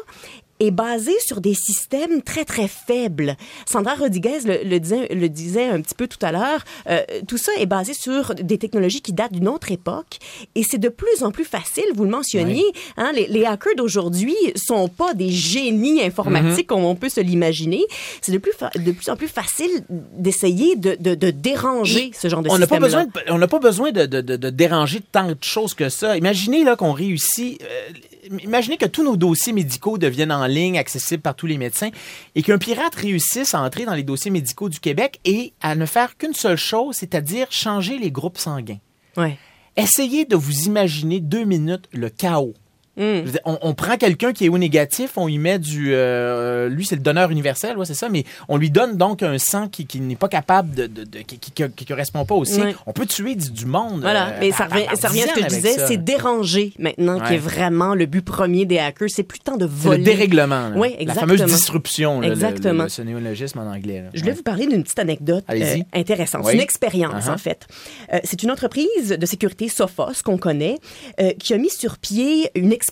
est 0.60 0.70
basé 0.70 1.12
sur 1.20 1.40
des 1.40 1.54
systèmes 1.54 2.22
très, 2.22 2.44
très 2.44 2.68
faibles. 2.68 3.36
Sandra 3.70 3.94
Rodriguez 3.94 4.38
le, 4.44 4.58
le 4.68 4.80
disait, 4.80 5.08
le 5.14 5.28
disait 5.28 5.68
un 5.68 5.80
petit 5.80 5.94
peu 5.94 6.06
tout 6.08 6.18
à 6.22 6.32
l'heure. 6.32 6.64
euh, 6.88 7.02
tout 7.28 7.38
ça 7.38 7.52
est 7.58 7.66
basé 7.66 7.92
sur 7.94 8.34
des 8.34 8.58
technologies 8.58 9.00
qui 9.02 9.12
datent 9.12 9.32
d'une 9.32 9.48
autre 9.48 9.70
époque 9.72 10.18
et 10.54 10.62
c'est 10.62 10.78
de 10.78 10.88
plus 10.88 11.22
en 11.22 11.30
plus 11.30 11.44
facile, 11.44 11.84
vous 11.94 12.04
le 12.04 12.10
mentionniez, 12.10 12.64
hein, 12.96 13.12
les, 13.14 13.26
les 13.26 13.44
hackers 13.44 13.74
d'aujourd'hui 13.76 14.34
sont 14.56 14.88
pas 14.88 15.14
des 15.14 15.30
génies 15.30 16.02
informatiques 16.02 16.66
comme 16.66 16.84
on 16.84 16.94
peut 16.94 17.08
se 17.08 17.20
l'imaginer. 17.20 17.82
C'est 18.22 18.32
de 18.32 18.38
plus, 18.38 18.52
de 18.76 18.92
plus 18.92 19.08
en 19.10 19.16
plus 19.16 19.28
facile 19.28 19.70
d'essayer 19.90 20.76
de, 20.76 20.96
de, 20.98 21.14
de 21.14 21.30
déranger 21.30 22.10
ce 22.18 22.28
genre 22.28 22.42
de 22.42 22.48
on 22.48 22.52
pas 22.52 22.60
système 22.60 22.82
besoin, 22.82 23.04
de, 23.04 23.10
on 23.30 23.38
n'a 23.38 23.48
pas 23.48 23.58
besoin 23.58 23.90
de, 23.92 24.06
de, 24.06 24.20
de- 24.20 24.36
de 24.36 24.50
déranger 24.50 25.00
tant 25.12 25.28
de 25.28 25.36
choses 25.42 25.74
que 25.74 25.88
ça. 25.88 26.16
Imaginez 26.16 26.64
là 26.64 26.76
qu'on 26.76 26.92
réussit. 26.92 27.60
euh, 27.62 27.88
imaginez 28.42 28.76
que 28.76 28.86
tous 28.86 29.04
nos 29.04 29.16
dossiers 29.16 29.52
médicaux 29.52 29.98
deviennent 29.98 30.32
en 30.32 30.45
ligne, 30.48 30.78
accessibles 30.78 31.22
par 31.22 31.34
tous 31.34 31.46
les 31.46 31.58
médecins, 31.58 31.90
et 32.34 32.42
qu'un 32.42 32.58
pirate 32.58 32.94
réussisse 32.94 33.54
à 33.54 33.60
entrer 33.60 33.84
dans 33.84 33.94
les 33.94 34.02
dossiers 34.02 34.30
médicaux 34.30 34.68
du 34.68 34.80
Québec 34.80 35.20
et 35.24 35.52
à 35.60 35.74
ne 35.74 35.86
faire 35.86 36.16
qu'une 36.16 36.34
seule 36.34 36.56
chose, 36.56 36.96
c'est-à-dire 36.96 37.50
changer 37.50 37.98
les 37.98 38.10
groupes 38.10 38.38
sanguins. 38.38 38.80
Ouais. 39.16 39.38
Essayez 39.76 40.24
de 40.24 40.36
vous 40.36 40.64
imaginer 40.64 41.20
deux 41.20 41.44
minutes 41.44 41.88
le 41.92 42.08
chaos. 42.08 42.54
Mm. 42.96 43.22
Dire, 43.22 43.40
On, 43.44 43.58
on 43.62 43.74
prend 43.74 43.96
quelqu'un 43.96 44.32
qui 44.32 44.46
est 44.46 44.48
au 44.48 44.58
négatif, 44.58 45.12
on 45.16 45.26
lui 45.26 45.38
met 45.38 45.58
du... 45.58 45.92
euh, 45.94 46.68
lui, 46.68 46.86
c'est 46.86 46.96
le 46.96 47.02
donneur 47.02 47.30
universel, 47.30 47.76
ouais, 47.76 47.84
c'est 47.86 47.94
ça, 47.94 48.08
mais 48.08 48.24
on 48.48 48.56
lui 48.56 48.70
donne 48.70 48.96
donc 48.96 49.22
un 49.22 49.38
sang 49.38 49.68
qui, 49.68 49.86
qui 49.86 50.00
n'est 50.00 50.16
pas 50.16 50.28
capable 50.28 50.74
de... 50.74 50.86
de- 50.86 51.04
de- 51.04 51.18
qui, 51.20 51.38
qui, 51.38 51.52
qui 51.76 51.84
correspond 51.84 52.24
pas 52.24 52.34
au 52.34 52.44
sien. 52.44 52.66
Ouais. 52.66 52.76
On 52.86 52.92
peut 52.92 53.06
tuer 53.06 53.34
du, 53.34 53.50
du 53.50 53.66
monde. 53.66 54.00
Voilà, 54.00 54.28
euh, 54.28 54.36
mais 54.40 54.48
par- 54.50 54.58
ça 54.58 54.64
revient, 54.66 54.86
ça 54.96 55.08
revient 55.08 55.22
à 55.22 55.26
ce 55.28 55.32
que 55.34 55.40
je 55.42 55.46
disais, 55.46 55.76
c'est 55.86 55.96
déranger 56.02 56.72
maintenant 56.78 57.20
qui 57.20 57.34
est 57.34 57.38
vraiment 57.38 57.94
le 57.94 58.06
but 58.06 58.22
premier 58.24 58.64
des 58.64 58.78
hackers. 58.78 59.10
C'est 59.10 59.22
plus 59.22 59.40
tant 59.40 59.56
de 59.56 59.66
C'est 59.66 59.72
voler. 59.88 59.98
le 59.98 60.04
dérèglement. 60.04 60.68
là. 60.70 60.72
Oui, 60.76 60.90
La 60.94 61.00
exactement. 61.02 61.36
fameuse 61.36 61.44
disruption. 61.54 62.20
là, 62.20 62.28
Exactement. 62.28 62.84
Le, 62.84 62.88
ce 62.88 63.02
néologisme 63.02 63.58
en 63.58 63.70
anglais. 63.70 64.02
là. 64.02 64.10
Je 64.14 64.20
voulais 64.20 64.32
Ouais. 64.32 64.36
vous 64.36 64.42
parler 64.42 64.66
d'une 64.66 64.82
petite 64.82 64.98
anecdote 64.98 65.44
euh, 65.50 65.76
intéressante. 65.92 66.40
Oui. 66.44 66.52
C'est 66.52 66.54
une 66.56 66.62
expérience, 66.62 67.26
Uh-huh. 67.26 67.32
en 67.34 67.38
fait. 67.38 67.66
C'est 68.24 68.42
une 68.42 68.50
entreprise 68.50 69.08
de 69.10 69.26
sécurité 69.26 69.68
Sophos 69.68 70.22
qu'on 70.24 70.38
connaît 70.38 70.76
qui 71.38 71.52
a 71.54 71.58
mis 71.58 71.70
sur 71.70 71.98
pied 71.98 72.50
une 72.54 72.72
expérience. 72.72 72.85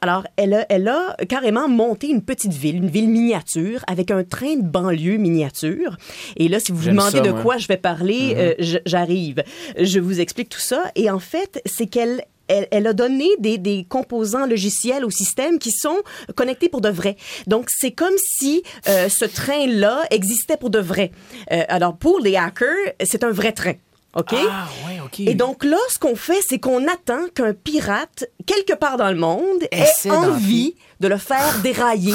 Alors, 0.00 0.24
elle 0.36 0.54
a, 0.54 0.66
elle 0.68 0.88
a 0.88 1.16
carrément 1.28 1.68
monté 1.68 2.08
une 2.08 2.22
petite 2.22 2.52
ville, 2.52 2.76
une 2.76 2.88
ville 2.88 3.08
miniature, 3.08 3.84
avec 3.86 4.10
un 4.10 4.24
train 4.24 4.56
de 4.56 4.62
banlieue 4.66 5.16
miniature. 5.16 5.96
Et 6.36 6.48
là, 6.48 6.60
si 6.60 6.72
vous 6.72 6.78
vous 6.78 6.90
demandez 6.90 7.18
ça, 7.18 7.20
de 7.20 7.30
moi. 7.30 7.38
Mm-hmm. 7.38 7.42
quoi 7.42 7.58
je 7.58 7.68
vais 7.68 7.76
parler, 7.76 8.34
euh, 8.36 8.54
j- 8.58 8.78
j'arrive. 8.86 9.42
Je 9.78 9.98
vous 10.00 10.20
explique 10.20 10.48
tout 10.48 10.60
ça. 10.60 10.84
Et 10.94 11.10
en 11.10 11.18
fait, 11.18 11.60
c'est 11.66 11.86
qu'elle 11.86 12.24
elle, 12.46 12.68
elle 12.70 12.86
a 12.86 12.92
donné 12.92 13.26
des, 13.38 13.56
des 13.56 13.86
composants 13.88 14.44
logiciels 14.44 15.04
au 15.06 15.10
système 15.10 15.58
qui 15.58 15.70
sont 15.70 15.96
connectés 16.36 16.68
pour 16.68 16.82
de 16.82 16.90
vrai. 16.90 17.16
Donc, 17.46 17.68
c'est 17.70 17.92
comme 17.92 18.12
si 18.18 18.62
euh, 18.86 19.08
ce 19.08 19.24
train-là 19.24 20.02
existait 20.10 20.58
pour 20.58 20.68
de 20.68 20.78
vrai. 20.78 21.10
Euh, 21.52 21.62
alors, 21.68 21.96
pour 21.96 22.20
les 22.20 22.36
hackers, 22.36 22.92
c'est 23.02 23.24
un 23.24 23.30
vrai 23.30 23.52
train. 23.52 23.72
OK? 24.16 24.34
Ah, 24.34 24.68
ouais, 24.86 25.00
OK. 25.04 25.20
Et 25.20 25.34
donc 25.34 25.64
là, 25.64 25.78
ce 25.88 25.98
qu'on 25.98 26.14
fait, 26.14 26.38
c'est 26.46 26.60
qu'on 26.60 26.86
attend 26.86 27.26
qu'un 27.34 27.52
pirate, 27.52 28.26
quelque 28.46 28.74
part 28.74 28.96
dans 28.96 29.10
le 29.10 29.16
monde, 29.16 29.62
ait 29.70 30.10
envie 30.10 30.74
de 31.00 31.08
le 31.08 31.16
faire 31.18 31.58
dérailler 31.62 32.14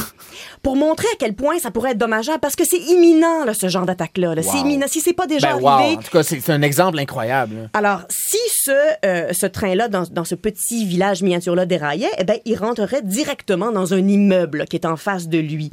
pour 0.64 0.76
montrer 0.76 1.06
à 1.14 1.16
quel 1.20 1.36
point 1.36 1.60
ça 1.60 1.70
pourrait 1.70 1.92
être 1.92 1.98
dommageable 1.98 2.40
parce 2.40 2.56
que 2.56 2.64
c'est 2.66 2.78
imminent, 2.80 3.44
là, 3.46 3.54
ce 3.54 3.68
genre 3.68 3.86
d'attaque-là. 3.86 4.36
là. 4.36 4.42
C'est 4.42 4.58
Wow. 4.58 4.64
imminent. 4.66 4.88
Si 4.88 5.02
c'est 5.02 5.14
pas 5.14 5.28
déjà 5.28 5.54
Ben, 5.54 5.62
wow. 5.62 5.68
arrivé, 5.68 5.98
En 5.98 6.02
tout 6.02 6.12
cas, 6.12 6.24
c'est 6.24 6.50
un 6.50 6.62
exemple 6.62 6.98
incroyable. 6.98 7.56
là. 7.56 7.62
alors, 7.74 8.02
si 8.10 8.38
ce, 8.64 8.72
euh, 9.06 9.32
ce 9.34 9.46
train-là, 9.46 9.90
dans, 9.90 10.04
dans 10.10 10.24
ce 10.24 10.36
petit 10.36 10.86
village 10.86 11.22
miniature-là 11.22 11.66
déraillait, 11.66 12.10
eh 12.18 12.24
ben, 12.24 12.38
il 12.46 12.56
rentrerait 12.58 13.02
directement 13.04 13.72
dans 13.72 13.94
un 13.94 14.08
immeuble 14.08 14.66
qui 14.66 14.76
est 14.78 14.86
en 14.86 14.96
face 14.98 15.28
de 15.28 15.38
lui. 15.40 15.72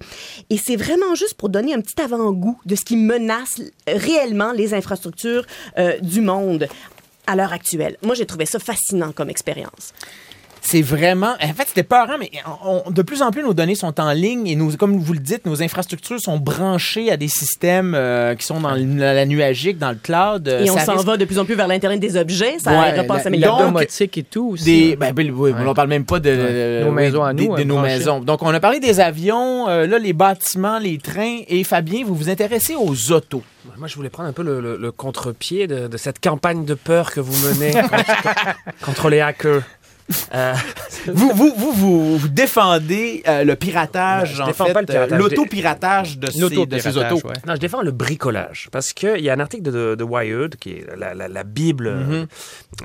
Et 0.50 0.58
c'est 0.58 0.76
vraiment 0.76 1.14
juste 1.14 1.34
pour 1.34 1.48
donner 1.48 1.74
un 1.74 1.80
petit 1.80 2.00
avant-goût 2.00 2.58
de 2.66 2.74
ce 2.74 2.84
qui 2.84 2.96
menace 2.96 3.60
réellement 3.86 4.52
les 4.52 4.74
infrastructures 4.74 5.46
euh, 5.78 5.96
du 6.00 6.20
monde 6.20 6.68
à 7.28 7.34
l'heure 7.36 7.52
actuelle. 7.52 7.96
Moi, 8.02 8.14
j'ai 8.14 8.26
trouvé 8.26 8.46
ça 8.46 8.58
fascinant 8.58 9.12
comme 9.12 9.30
expérience. 9.30 9.92
C'est 10.66 10.82
vraiment. 10.82 11.34
En 11.40 11.54
fait, 11.54 11.64
c'était 11.68 11.82
peurant, 11.84 12.16
mais 12.18 12.30
on- 12.64 12.82
on- 12.86 12.90
de 12.90 13.02
plus 13.02 13.22
en 13.22 13.30
plus, 13.30 13.42
nos 13.42 13.54
données 13.54 13.74
sont 13.76 14.00
en 14.00 14.12
ligne 14.12 14.46
et, 14.48 14.56
nos, 14.56 14.70
comme 14.72 14.98
vous 14.98 15.12
le 15.12 15.20
dites, 15.20 15.46
nos 15.46 15.62
infrastructures 15.62 16.20
sont 16.20 16.38
branchées 16.38 17.10
à 17.12 17.16
des 17.16 17.28
systèmes 17.28 17.94
euh, 17.94 18.34
qui 18.34 18.44
sont 18.44 18.60
dans 18.60 18.74
le- 18.74 18.96
la 18.98 19.24
nuagique, 19.26 19.78
dans 19.78 19.90
le 19.90 19.98
cloud. 20.02 20.48
Euh, 20.48 20.64
Et 20.64 20.70
on 20.70 20.78
s'en 20.78 20.94
risque 20.94 21.06
va 21.06 21.16
de 21.16 21.24
plus 21.24 21.38
en 21.38 21.44
plus 21.44 21.54
vers 21.54 21.68
l'Internet 21.68 22.00
des 22.00 22.16
objets. 22.16 22.58
Ça 22.58 22.70
Ouais, 22.70 22.76
n'arrêtera 22.76 23.04
pas 23.04 23.14
à 23.20 23.30
la- 23.30 23.36
La 23.36 23.48
domotique 23.58 24.18
et 24.18 24.22
tout 24.24 24.50
aussi. 24.54 24.64
Des, 24.64 24.92
hein. 24.94 24.96
ben, 24.98 25.12
ben, 25.14 25.30
oui, 25.30 25.52
Ouais. 25.52 25.60
on 25.66 25.74
parle 25.74 25.88
même 25.88 26.04
pas 26.04 26.18
de, 26.18 26.30
Ouais. 26.30 26.36
euh, 26.38 26.84
Nos 26.84 26.90
maisons 26.92 27.22
à 27.22 27.32
nous, 27.32 27.54
de 27.56 27.62
hein, 27.62 27.64
nos 27.64 27.74
branchées. 27.76 27.98
maisons. 27.98 28.20
Donc, 28.20 28.42
on 28.42 28.48
a 28.52 28.58
parlé 28.60 28.80
des 28.80 28.98
avions, 28.98 29.68
euh, 29.68 29.86
là, 29.86 29.98
les 30.00 30.12
bâtiments, 30.12 30.78
les 30.78 30.98
trains. 30.98 31.40
Et 31.48 31.62
Fabien, 31.62 32.02
vous 32.04 32.14
vous 32.16 32.28
intéressez 32.28 32.74
aux 32.74 33.12
autos. 33.12 33.42
Moi, 33.78 33.88
je 33.88 33.96
voulais 33.96 34.08
prendre 34.10 34.28
un 34.28 34.32
peu 34.32 34.42
le, 34.42 34.60
le- 34.60 34.76
le 34.76 34.92
contre-pied 34.92 35.66
de, 35.66 35.86
de 35.88 35.96
cette 35.96 36.20
campagne 36.20 36.64
de 36.64 36.74
peur 36.74 37.10
que 37.12 37.20
vous 37.20 37.34
menez 37.48 37.72
contre, 37.72 37.90
contre 38.84 39.08
les 39.10 39.20
hackers. 39.20 39.62
Euh, 40.34 40.54
vous, 41.08 41.30
vous, 41.34 41.52
vous, 41.56 41.72
vous, 41.72 42.18
vous 42.18 42.28
défendez 42.28 43.22
euh, 43.26 43.42
le 43.44 43.56
piratage, 43.56 44.34
Je 44.36 44.42
en 44.42 44.46
défends 44.46 44.66
fait, 44.66 44.72
pas 44.72 44.80
le 44.80 44.86
piratage. 44.86 45.12
euh, 45.12 45.16
l'autopiratage 45.18 46.18
de, 46.18 46.30
ces, 46.30 46.38
de 46.66 46.78
ces 46.78 46.96
autos. 46.96 47.26
ouais. 47.26 47.34
non, 47.46 47.54
je 47.54 47.60
défends 47.60 47.82
le 47.82 47.90
bricolage. 47.90 48.68
Parce 48.70 48.92
qu'il 48.92 49.18
y 49.20 49.28
a 49.30 49.32
un 49.32 49.40
article 49.40 49.64
de, 49.64 49.94
de 49.96 50.04
Wired, 50.04 50.56
qui 50.56 50.70
est 50.72 50.86
la, 50.96 51.14
la- 51.14 51.28
la 51.28 51.44
Bible 51.44 51.88
euh, 51.88 52.26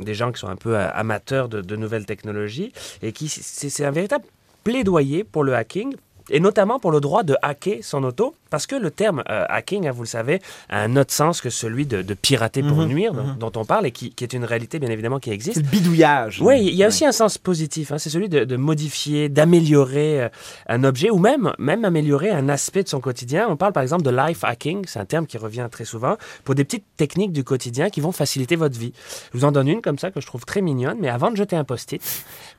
des 0.02 0.14
gens 0.16 0.32
qui 0.32 0.40
sont 0.40 0.48
un 0.48 0.56
peu 0.56 0.76
euh, 0.76 0.88
amateurs 0.94 1.48
de, 1.48 1.62
de 1.62 1.76
nouvelles 1.76 2.06
technologies, 2.06 2.72
et 3.04 3.12
qui 3.12 3.28
c'est 3.30 3.70
c'est 3.70 3.86
un 3.86 3.92
véritable 3.92 4.26
plaidoyer 4.64 5.24
pour 5.24 5.44
le 5.44 5.56
hacking 5.56 5.94
et 6.30 6.40
notamment 6.40 6.80
pour 6.80 6.92
le 6.92 7.00
droit 7.00 7.24
de 7.24 7.36
hacker 7.42 7.80
son 7.84 8.04
auto, 8.04 8.36
parce 8.50 8.68
que 8.68 8.76
le 8.76 8.92
terme 8.92 9.24
euh, 9.30 9.46
hacking, 9.50 9.88
hein, 9.88 9.92
vous 9.92 10.04
le 10.04 10.08
savez, 10.08 10.42
a 10.70 10.82
un 10.82 10.96
autre 10.98 11.14
sens 11.14 11.40
que 11.42 11.50
celui 11.50 11.86
de, 11.86 12.02
de 12.02 12.14
pirater 12.14 12.62
pour 12.64 12.78
Mhm, 12.78 12.86
nuire, 12.88 13.14
dont- 13.14 13.24
mhm. 13.24 13.38
dont 13.38 13.52
on 13.56 13.64
parle 13.66 13.86
et 13.88 13.92
qui, 13.92 14.12
qui 14.14 14.24
est 14.26 14.34
une 14.34 14.44
réalité 14.44 14.78
bien 14.80 14.90
évidemment 14.90 15.20
qui 15.20 15.32
existe. 15.32 15.56
C'est 15.56 15.64
le 15.64 15.70
bidouillage. 15.70 16.42
Oui, 16.42 16.60
il 16.62 16.76
y 16.76 16.84
a 16.84 16.88
aussi 16.88 17.06
un 17.06 17.12
sens 17.14 17.38
positif. 17.38 17.92
hein, 17.92 17.98
c'est 17.98 18.10
celui 18.10 18.28
de, 18.30 18.44
de 18.44 18.56
modifier, 18.58 19.30
d'améliorer 19.30 20.24
euh, 20.24 20.30
un 20.68 20.84
objet 20.84 21.10
ou 21.10 21.18
même, 21.18 21.54
même 21.60 21.86
améliorer 21.86 22.30
un 22.30 22.50
aspect 22.50 22.84
de 22.84 22.90
son 22.90 23.00
quotidien. 23.00 23.48
On 23.50 23.56
parle 23.58 23.74
par 23.74 23.84
exemple 23.84 24.04
de 24.04 24.10
life 24.12 24.44
hacking, 24.44 24.84
c'est 24.88 25.00
un 25.00 25.06
terme 25.06 25.26
qui 25.28 25.38
revient 25.38 25.68
très 25.72 25.86
souvent, 25.86 26.18
pour 26.44 26.56
des 26.56 26.64
petites 26.66 26.86
techniques 26.98 27.32
du 27.32 27.44
quotidien 27.44 27.90
qui 27.90 28.02
vont 28.02 28.12
faciliter 28.12 28.56
votre 28.58 28.78
vie. 28.78 28.92
Je 29.34 29.38
vous 29.40 29.46
en 29.46 29.52
donne 29.52 29.68
une 29.70 29.82
comme 29.82 29.98
ça 29.98 30.12
que 30.12 30.20
je 30.20 30.26
trouve 30.28 30.46
très 30.46 30.62
mignonne, 30.62 30.98
mais 31.00 31.10
avant 31.10 31.32
de 31.32 31.38
jeter 31.38 31.56
un 31.56 31.64
post-it, 31.64 32.02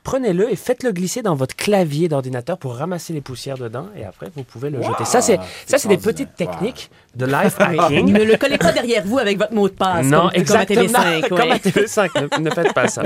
prenez-le 0.03 0.51
et 0.51 0.55
faites-le 0.55 0.91
glisser 0.91 1.21
dans 1.21 1.35
votre 1.35 1.55
clavier 1.55 2.07
d'ordinateur 2.09 2.57
pour 2.57 2.75
ramasser 2.75 3.13
les 3.13 3.21
poussières 3.21 3.52
dedans 3.55 3.87
et 3.95 4.05
après 4.05 4.27
vous 4.35 4.43
pouvez 4.43 4.69
le 4.69 4.81
jeter. 4.81 5.05
Ça, 5.05 5.21
c'est, 5.21 5.39
ça, 5.65 5.77
c'est 5.77 5.87
des 5.87 5.97
petites 5.97 6.35
techniques 6.35 6.89
de 7.15 7.25
life 7.25 7.59
hacking. 7.59 8.11
Ne 8.13 8.23
le 8.23 8.37
collez 8.37 8.57
pas 8.57 8.71
derrière 8.71 9.03
vous 9.05 9.19
avec 9.19 9.37
votre 9.37 9.53
mot 9.53 9.67
de 9.67 9.73
passe. 9.73 10.05
Non, 10.05 10.29
comme, 10.29 10.41
exactement. 10.41 10.81
Comme 10.83 11.05
à 11.05 11.17
TV5. 11.19 11.27
Comme 11.29 11.39
à 11.39 11.45
ouais. 11.45 11.57
TV5, 11.57 12.39
ne, 12.39 12.43
ne 12.43 12.49
faites 12.51 12.73
pas 12.73 12.87
ça. 12.87 13.03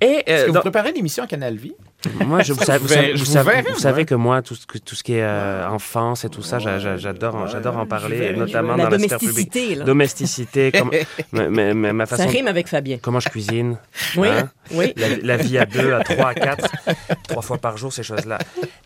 Et 0.00 0.22
Est-ce 0.26 0.42
euh, 0.42 0.46
que 0.46 0.52
vous 0.52 0.60
préparez 0.60 0.92
l'émission 0.92 1.24
à 1.24 1.26
Canal 1.26 1.56
Vie? 1.56 1.74
Moi, 2.26 2.42
je, 2.42 2.52
vous, 2.52 2.62
savez, 2.64 2.78
vous, 3.12 3.18
vous 3.18 3.74
vous 3.74 3.80
savez 3.80 4.04
que 4.04 4.14
moi, 4.14 4.42
tout 4.42 4.54
ce, 4.54 4.66
que, 4.66 4.78
tout 4.78 4.94
ce 4.94 5.02
qui 5.02 5.14
est 5.14 5.22
euh, 5.22 5.68
enfance 5.68 6.24
et 6.24 6.28
tout 6.28 6.42
ça, 6.42 6.58
j'a- 6.58 6.78
j'a- 6.78 6.96
j'adore, 6.96 7.46
j'adore 7.48 7.76
en 7.78 7.86
parler, 7.86 8.18
et 8.18 8.32
notamment 8.36 8.76
La 8.76 8.84
dans 8.84 8.90
la 8.90 8.98
sphère 8.98 9.18
publique. 9.18 9.54
là. 9.76 9.84
Domesticité, 9.84 10.72
comme, 10.72 10.90
ma, 11.32 11.48
ma- 11.48 11.74
ma- 11.74 11.92
ma 11.92 12.06
Ça 12.06 12.16
façon, 12.16 12.28
rime 12.28 12.48
avec 12.48 12.68
Fabien. 12.68 12.98
comment 13.00 13.20
je 13.20 13.28
cuisine, 13.28 13.76
Oui, 14.16 14.28
Hein? 14.28 14.50
oui. 14.72 14.92
la, 14.96 15.08
la 15.22 15.36
vie 15.36 15.58
à 15.58 15.66
deux, 15.66 15.92
à 15.94 16.00
trois, 16.04 16.28
à 16.30 16.34
quatre, 16.34 16.68
trois 17.28 17.42
fois 17.42 17.58
par 17.58 17.76
jour, 17.76 17.92
ces 17.92 18.02
choses-là. 18.02 18.38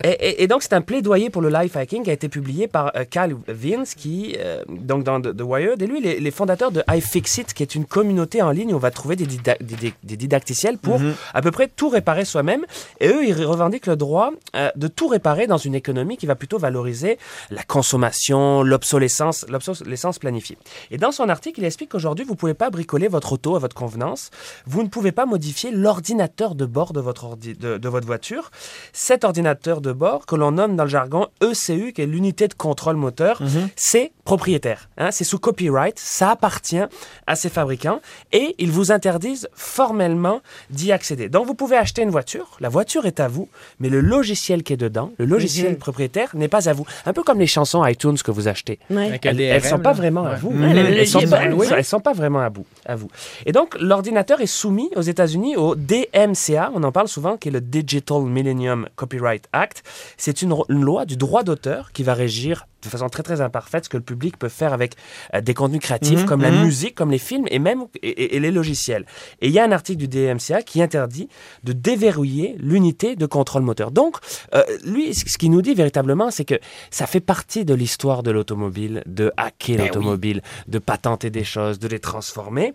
Et, 0.05 0.09
et- 0.11 0.43
et 0.43 0.47
donc, 0.47 0.63
c'est 0.63 0.73
un 0.75 0.81
plaidoyer 0.83 1.31
pour 1.31 1.43
le 1.43 1.49
life 1.51 1.77
hacking 1.77 2.03
qui 2.05 2.11
a 2.11 2.13
été 2.13 2.29
publié 2.29 2.69
par 2.69 2.93
euh, 2.97 3.05
Cal 3.09 3.35
Vince, 3.49 3.95
qui, 3.95 4.37
euh, 4.39 4.63
donc 4.69 5.05
dans 5.05 5.21
The, 5.21 5.37
The 5.37 5.43
Wired, 5.43 5.83
et 5.83 5.87
lui, 5.87 6.01
les, 6.01 6.21
les 6.21 6.31
fondateurs 6.31 6.71
de 6.71 6.83
iFixit, 6.91 7.53
qui 7.55 7.63
est 7.63 7.75
une 7.75 7.85
communauté 7.85 8.43
en 8.43 8.51
ligne 8.51 8.73
où 8.73 8.77
on 8.77 8.81
va 8.81 8.91
trouver 8.91 9.17
des, 9.17 9.27
dida- 9.27 9.57
des, 9.61 9.77
des- 9.77 9.95
des 10.03 10.17
didacticiels 10.17 10.79
pour 10.79 11.01
à 11.35 11.43
peu 11.43 11.51
près 11.51 11.69
tout 11.69 11.89
réparer 11.89 12.25
soi-même. 12.25 12.65
Et 13.01 13.08
eux, 13.09 13.25
ils 13.27 13.45
revendiquent 13.45 13.87
le 13.87 13.97
droit 13.97 14.31
euh, 14.57 14.71
de 14.77 14.89
tout 14.89 15.09
réparer 15.09 15.47
dans 15.47 15.57
une 15.57 15.75
économie 15.75 16.17
qui 16.17 16.27
va 16.27 16.35
plutôt 16.35 16.59
valoriser 16.59 17.19
la 17.51 17.63
consommation, 17.63 18.63
l'obsolescence, 18.63 19.47
l'obsolescence 19.49 20.19
planifiée. 20.19 20.59
Et 20.91 20.99
dans 20.99 21.13
son 21.13 21.29
article, 21.29 21.61
il 21.61 21.65
explique 21.65 21.91
qu'aujourd'hui, 21.91 22.25
vous 22.25 22.33
ne 22.33 22.37
pouvez 22.39 22.55
pas 22.55 22.71
bricoler 22.71 23.09
votre 23.09 23.33
auto 23.33 23.57
à 23.57 23.59
votre 23.59 23.75
convenance. 23.75 24.31
Vous 24.67 24.83
ne 24.83 24.89
pouvez 24.89 25.13
pas 25.13 25.27
modifier 25.27 25.71
l'ordinateur 25.71 26.55
de 26.55 26.67
bord 26.67 26.93
de 26.93 27.01
votre, 27.01 27.25
ordi- 27.27 27.57
de, 27.59 27.79
de 27.79 27.89
votre 27.89 28.07
voiture. 28.07 28.51
Cet 28.93 29.25
ordinateur 29.25 29.81
de 29.81 29.93
bord, 29.93 30.27
que 30.27 30.37
l'on 30.37 30.53
nomme 30.53 30.77
dans 30.77 30.85
le 30.85 30.91
jargon 30.91 31.29
ECU, 31.43 31.93
qui 31.93 32.03
est 32.03 32.07
l'unité 32.07 32.49
de 32.49 32.55
contrôle 32.55 32.97
moteur, 32.97 33.41
c'est 33.77 34.13
propriétaire. 34.25 34.89
hein, 34.99 35.11
c'est 35.11 35.25
sous 35.25 35.39
copyright. 35.39 35.99
Ça 35.99 36.31
appartient 36.33 36.83
à 37.27 37.37
ces 37.37 37.49
fabricants 37.49 38.01
et 38.33 38.55
ils 38.59 38.71
vous 38.71 38.93
interdisent 38.93 39.49
formellement 39.55 40.41
d'y 40.71 40.93
accéder. 40.93 41.29
Donc, 41.29 41.47
vous 41.47 41.55
pouvez 41.55 41.77
acheter 41.77 42.03
une 42.03 42.11
voiture. 42.11 42.57
La 42.61 42.69
voiture 42.69 42.98
est 43.07 43.21
à 43.21 43.29
vous, 43.29 43.49
mais 43.81 43.89
le 43.89 44.01
logiciel 44.01 44.63
qui 44.63 44.73
est 44.73 44.77
dedans, 44.79 45.13
le 45.19 45.25
logiciel 45.25 45.73
Mhm. 45.73 45.77
propriétaire, 45.79 46.31
n'est 46.35 46.49
pas 46.49 46.69
à 46.69 46.73
vous. 46.73 46.85
Un 47.07 47.13
peu 47.13 47.23
comme 47.23 47.39
les 47.39 47.47
chansons 47.47 47.85
iTunes 47.85 48.17
que 48.23 48.31
vous 48.31 48.49
achetez. 48.49 48.79
Ouais. 48.91 49.19
Elles, 49.23 49.37
le 49.37 49.43
elles 49.45 49.61
DRM, 49.61 49.71
sont 49.71 49.79
pas 49.79 49.91
là. 49.91 49.97
vraiment 49.97 50.25
à 50.25 50.35
vous. 50.37 50.49
Ouais, 50.51 50.71
elles, 50.71 50.91
logique 50.97 51.07
sont 51.09 51.21
pas, 51.21 51.27
bonne, 51.27 51.39
elles 51.43 51.55
oui. 51.55 51.67
sont- 51.67 51.75
elles 51.77 51.85
sont 51.85 52.01
pas 52.01 52.13
vraiment 52.13 52.41
à 52.41 52.49
vous, 52.49 52.65
à 52.87 52.97
vous. 52.97 53.09
Et 53.47 53.53
donc, 53.53 53.77
l'ordinateur 53.81 54.41
est 54.41 54.47
soumis 54.47 54.91
aux 54.97 55.03
États-Unis 55.03 55.57
au 55.57 55.75
DMCA, 55.75 56.71
on 56.75 56.83
en 56.83 56.93
parle 56.93 57.09
souvent, 57.09 57.37
qui 57.37 57.49
est 57.49 57.53
le 57.53 57.61
Digital 57.61 58.23
Millennium 58.23 58.89
Copyright 58.97 59.45
Act. 59.53 59.83
C'est 60.17 60.43
une 60.43 60.55
loi 60.69 61.05
du 61.05 61.17
droit 61.17 61.43
d'auteur 61.43 61.93
qui 61.93 62.03
va 62.03 62.15
régir 62.15 62.67
de 62.83 62.89
façon 62.89 63.09
très 63.09 63.23
très 63.23 63.41
imparfaite 63.41 63.85
ce 63.85 63.89
que 63.89 63.97
le 63.97 64.03
public 64.03 64.37
peut 64.39 64.49
faire 64.49 64.73
avec 64.73 64.95
euh, 65.35 65.41
des 65.41 65.55
contenus 65.55 65.81
créatifs 65.81 66.09
Mhm, 66.21 66.27
comme 66.27 66.43
la 66.43 66.51
mhm. 66.51 66.65
musique, 66.65 66.95
comme 66.95 67.11
les 67.11 67.19
films 67.19 67.47
et 67.51 67.59
même 67.59 67.85
et, 68.03 68.39
les 68.39 68.51
logiciels. 68.51 69.07
Et 69.41 69.49
il 69.49 69.53
y 69.53 69.59
a 69.59 69.65
un 69.65 69.73
article 69.73 69.99
du 69.99 70.09
DMCA 70.09 70.63
qui 70.63 70.83
interdit 70.83 71.29
de 71.65 71.73
déverrouiller 71.73 72.57
l'unité 72.59 73.17
de 73.17 73.27
contrôle 73.27 73.63
moteur. 73.63 73.91
Donc, 73.91 74.17
euh, 74.55 74.63
lui, 74.85 75.15
ce 75.15 75.29
ce 75.29 75.37
qu'il 75.37 75.51
nous 75.51 75.63
dit 75.63 75.75
véritablement, 75.75 76.31
c'est 76.31 76.45
que 76.45 76.59
ça 76.91 77.07
fait 77.07 77.21
partie 77.21 77.65
de 77.65 77.75
l'histoire 77.75 78.23
de 78.23 78.31
l'automobile, 78.31 79.03
de 79.07 79.31
hacker 79.37 79.77
Ben 79.77 79.87
l'automobile, 79.87 80.43
de 80.67 80.79
patenter 80.79 81.31
des 81.31 81.45
choses, 81.45 81.79
de 81.79 81.87
les 81.87 82.01
transformer. 82.01 82.73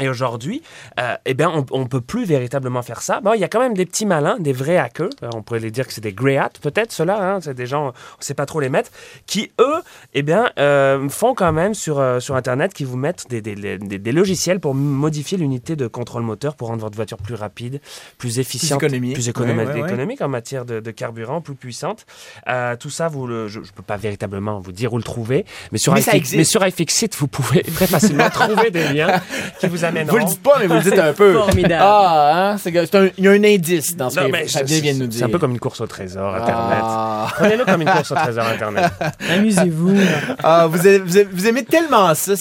Et 0.00 0.08
aujourd'hui, 0.08 0.62
euh, 1.00 1.14
eh 1.24 1.34
bien, 1.34 1.64
on, 1.70 1.80
ne 1.80 1.86
peut 1.86 2.00
plus 2.00 2.24
véritablement 2.24 2.82
faire 2.82 3.00
ça. 3.02 3.20
Bon, 3.20 3.32
il 3.32 3.40
y 3.40 3.44
a 3.44 3.48
quand 3.48 3.60
même 3.60 3.74
des 3.74 3.86
petits 3.86 4.04
malins, 4.06 4.36
des 4.38 4.52
vrais 4.52 4.76
hackers. 4.76 5.08
Euh, 5.22 5.30
on 5.34 5.42
pourrait 5.42 5.60
les 5.60 5.70
dire 5.70 5.86
que 5.86 5.92
c'est 5.92 6.00
des 6.02 6.12
grey 6.12 6.36
hats, 6.36 6.50
peut-être, 6.60 6.92
ceux-là. 6.92 7.18
Hein, 7.36 7.40
c'est 7.40 7.54
des 7.54 7.66
gens, 7.66 7.88
on 7.88 8.20
sait 8.20 8.34
pas 8.34 8.44
trop 8.46 8.60
les 8.60 8.68
mettre, 8.68 8.90
qui 9.26 9.52
eux, 9.60 9.76
eh 10.14 10.22
bien, 10.22 10.50
euh, 10.58 11.08
font 11.08 11.34
quand 11.34 11.52
même 11.52 11.72
sur 11.74 11.98
euh, 11.98 12.20
sur 12.20 12.36
Internet, 12.36 12.74
qui 12.74 12.84
vous 12.84 12.96
mettent 12.96 13.26
des, 13.30 13.40
des, 13.40 13.54
des, 13.54 13.78
des 13.98 14.12
logiciels 14.12 14.60
pour 14.60 14.74
modifier 14.74 15.38
l'unité 15.38 15.76
de 15.76 15.86
contrôle 15.86 16.22
moteur 16.22 16.56
pour 16.56 16.68
rendre 16.68 16.82
votre 16.82 16.96
voiture 16.96 17.16
plus 17.18 17.34
rapide, 17.34 17.80
plus 18.18 18.38
efficiente, 18.38 18.82
économique. 18.82 19.14
plus 19.14 19.28
économique, 19.28 19.66
Ouais, 19.68 19.74
ouais, 19.74 19.80
ouais. 19.82 19.88
économique 19.88 20.20
en 20.20 20.28
matière 20.28 20.64
de, 20.66 20.80
de 20.80 20.90
carburant, 20.90 21.40
plus 21.40 21.54
puissante. 21.54 22.04
Euh, 22.48 22.76
tout 22.76 22.90
ça, 22.90 23.08
vous 23.08 23.26
le, 23.26 23.48
je, 23.48 23.60
ne 23.60 23.64
peux 23.64 23.82
pas 23.82 23.96
véritablement 23.96 24.60
vous 24.60 24.72
dire 24.72 24.92
où 24.92 24.98
le 24.98 25.02
trouver, 25.02 25.44
mais 25.72 25.78
sur 25.78 25.94
iFix- 25.94 26.36
mais 26.36 26.44
sur 26.44 26.66
iFixit, 26.66 27.14
vous 27.16 27.28
pouvez 27.28 27.62
très 27.74 27.86
facilement 27.86 28.28
trouver 28.28 28.70
des 28.70 28.92
liens 28.92 29.20
qui 29.60 29.68
vous 29.68 29.84
amèneront. 29.86 30.12
Vous 30.12 30.18
le 30.18 30.24
dites 30.24 30.42
pas, 30.42 30.56
mais 30.60 30.66
vous 30.66 30.74
le 30.74 30.80
dites 30.80 30.98
un 30.98 31.12
peu. 31.12 31.32
formidable. 31.34 31.74
Ah, 31.84 32.50
hein, 32.52 32.56
c'est 32.58 32.94
un- 32.94 33.08
il 33.16 33.24
y 33.24 33.28
a 33.28 33.30
un 33.32 33.44
indice 33.44 33.96
dans 33.96 34.10
ce 34.10 34.20
Non, 34.20 34.26
que 34.26 34.32
mais 34.32 34.46
Fabien 34.46 34.66
c'est- 34.76 34.80
vient 34.82 34.94
de 34.94 34.98
nous 35.00 35.06
dire. 35.06 35.18
C'est 35.20 35.24
un 35.24 35.28
peu 35.28 35.38
comme 35.38 35.52
une 35.52 35.58
course 35.60 35.80
au 35.80 35.86
trésor, 35.86 36.34
Internet. 36.34 36.78
Ah. 36.82 37.28
Prenez-le 37.36 37.64
comme 37.64 37.82
une 37.82 37.88
course 37.90 38.10
au 38.12 38.14
trésor, 38.14 38.46
Internet. 38.46 38.90
Amusez-vous. 39.30 39.94
Ah, 40.42 40.66
vous, 40.68 40.78
avez- 40.86 40.98
vous 40.98 41.16
avez- 41.16 41.28
vous 41.30 41.46
aimez 41.46 41.64
tellement 41.64 42.14
ça. 42.14 42.32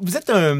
Vous 0.00 0.16
êtes 0.16 0.30
un. 0.30 0.54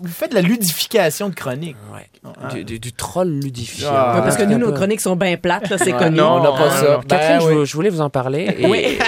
Vous 0.00 0.08
faites 0.12 0.30
de 0.30 0.36
la 0.36 0.42
ludification 0.42 1.28
de 1.28 1.34
chronique. 1.34 1.76
Ouais. 1.92 2.08
Du, 2.52 2.64
du- 2.64 2.78
du 2.78 2.92
troll 2.92 3.28
ludifiant. 3.28 3.90
Ah. 3.92 4.14
Ouais, 4.16 4.22
parce 4.22 4.36
que 4.36 4.44
nous, 4.44 4.58
nos 4.58 4.72
chroniques 4.72 5.00
sont 5.00 5.16
bien 5.16 5.36
plates, 5.36 5.68
là, 5.70 5.76
c'est 5.78 5.92
Ouais, 5.92 5.98
connu. 5.98 6.16
non, 6.18 6.34
on 6.34 6.42
n'a 6.42 6.50
pas 6.50 6.68
Ah, 6.70 6.76
ça. 6.80 6.82
non. 6.84 6.98
Ben 6.98 7.04
Catherine, 7.08 7.40
je, 7.40 7.46
oui. 7.46 7.54
vou- 7.54 7.64
je 7.64 7.72
voulais 7.74 7.90
vous 7.90 8.00
en 8.00 8.10
parler. 8.10 8.54
Et 8.58 8.66
Oui. 8.66 8.98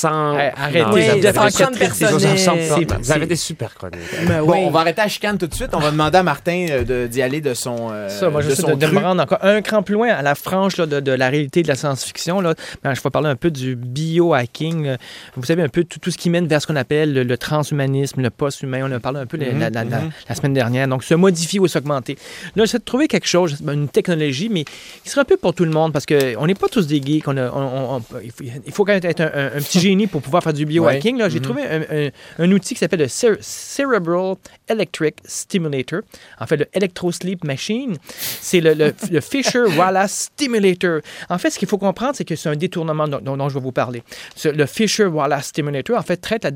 Sans. 0.00 0.38
Hey, 0.38 0.50
arrêtez, 0.56 0.80
Non, 0.82 0.92
Oui, 0.92 1.02
vous 1.08 2.98
vous 3.00 3.12
avez 3.12 3.26
des 3.26 3.36
super 3.36 3.74
chroniques. 3.74 3.98
Ben 4.26 4.42
Bon, 4.42 4.52
oui. 4.52 4.58
on 4.64 4.70
va 4.70 4.80
arrêter 4.80 5.00
à 5.02 5.08
chicane 5.08 5.38
tout 5.38 5.46
de 5.46 5.54
suite. 5.54 5.70
On 5.72 5.78
va 5.78 5.90
demander 5.90 6.18
à 6.18 6.22
Martin 6.22 6.66
euh, 6.70 7.06
d'y 7.08 7.22
aller 7.22 7.40
de 7.40 7.54
son. 7.54 7.88
euh, 7.92 8.08
Ça, 8.08 8.30
moi, 8.30 8.42
de 8.42 8.54
son 8.54 8.68
de, 8.68 8.74
de 8.74 8.86
me 8.86 8.98
rendre 9.00 9.22
encore 9.22 9.38
un 9.42 9.60
cran 9.62 9.82
plus 9.82 9.94
loin 9.94 10.08
à 10.08 10.22
la 10.22 10.34
frange 10.34 10.76
là, 10.76 10.86
de, 10.86 11.00
de 11.00 11.12
la 11.12 11.28
réalité 11.28 11.62
de 11.62 11.68
la 11.68 11.74
science-fiction. 11.74 12.40
Là. 12.40 12.54
Ben, 12.82 12.94
je 12.94 13.00
vais 13.00 13.10
parler 13.10 13.28
un 13.28 13.36
peu 13.36 13.50
du 13.50 13.76
biohacking. 13.76 14.86
euh, 14.86 14.96
Vous 15.36 15.44
savez, 15.44 15.62
un 15.62 15.68
peu 15.68 15.84
tout, 15.84 15.98
tout 15.98 16.10
ce 16.10 16.18
qui 16.18 16.30
mène 16.30 16.46
vers 16.46 16.60
ce 16.62 16.66
qu'on 16.66 16.76
appelle 16.76 17.12
le, 17.12 17.22
le 17.22 17.38
transhumanisme, 17.38 18.20
le 18.22 18.30
post-humain. 18.30 18.80
On 18.82 18.86
en 18.92 18.96
a 18.96 19.00
parlé 19.00 19.20
un 19.20 19.26
peu 19.26 19.36
la, 19.36 19.46
la- 19.52 19.70
la- 19.70 19.84
la- 19.84 20.00
la 20.28 20.34
semaine 20.34 20.54
dernière. 20.54 20.88
Donc, 20.88 21.04
se 21.04 21.14
modifier 21.14 21.60
ou 21.60 21.66
s'augmenter. 21.68 22.16
Là, 22.56 22.64
j'essaie 22.64 22.78
de 22.78 22.84
trouver 22.84 23.08
quelque 23.08 23.26
chose, 23.28 23.56
ben, 23.60 23.72
une 23.74 23.88
technologie, 23.88 24.48
mais 24.50 24.64
qui 24.64 25.10
serait 25.10 25.22
un 25.22 25.24
peu 25.24 25.36
pour 25.36 25.54
tout 25.54 25.64
le 25.64 25.70
monde 25.70 25.92
parce 25.92 26.06
qu'on 26.06 26.46
n'est 26.46 26.54
pas 26.54 26.68
tous 26.68 26.86
des 26.86 27.00
geeks. 27.02 27.26
On 27.28 27.36
a- 27.36 27.50
on- 27.50 27.56
on- 27.60 27.96
on- 27.96 28.02
il, 28.22 28.30
faut, 28.30 28.44
il 28.66 28.72
faut 28.72 28.84
quand 28.84 28.92
même 28.92 29.04
être 29.04 29.20
un, 29.20 29.26
un- 29.34 29.46
un 29.56 29.60
petit 29.60 29.78
génie 29.88 30.06
pour 30.06 30.22
pouvoir 30.22 30.42
faire 30.42 30.52
du 30.52 30.66
biohacking. 30.66 31.18
Là, 31.18 31.28
J'ai 31.28 31.38
Mhm. 31.38 31.44
trouvé 31.44 31.62
un, 31.66 31.80
un- 31.90 32.10
un 32.38 32.52
outil 32.52 32.74
qui 32.74 32.80
s'appelle 32.80 33.00
le 33.00 33.08
Cere- 33.08 33.36
Cerebral 33.40 34.36
Electric 34.68 35.16
Stimulator. 35.24 36.00
En 36.40 36.46
fait, 36.46 36.56
le 36.56 36.66
Electro 36.72 37.10
Sleep 37.12 37.44
Machine. 37.44 37.96
C'est 38.40 38.60
le, 38.60 38.74
le- 38.74 38.94
le 39.10 39.20
Fisher-Wallace 39.20 40.30
Stimulator. 40.34 41.00
En 41.28 41.38
fait, 41.38 41.50
ce 41.50 41.58
qu'il 41.58 41.68
faut 41.68 41.78
comprendre, 41.78 42.14
c'est 42.16 42.24
que 42.24 42.36
c'est 42.36 42.48
un 42.48 42.56
détournement 42.56 43.08
dont, 43.08 43.20
dont- 43.20 43.36
dont 43.36 43.48
je 43.48 43.54
vais 43.54 43.60
vous 43.60 43.72
parler. 43.72 44.02
Ce- 44.36 44.48
le 44.48 44.66
Fisher-Wallace 44.66 45.46
Stimulator, 45.48 45.96
en 45.98 46.02
fait, 46.02 46.16
traite 46.18 46.44
la, 46.44 46.50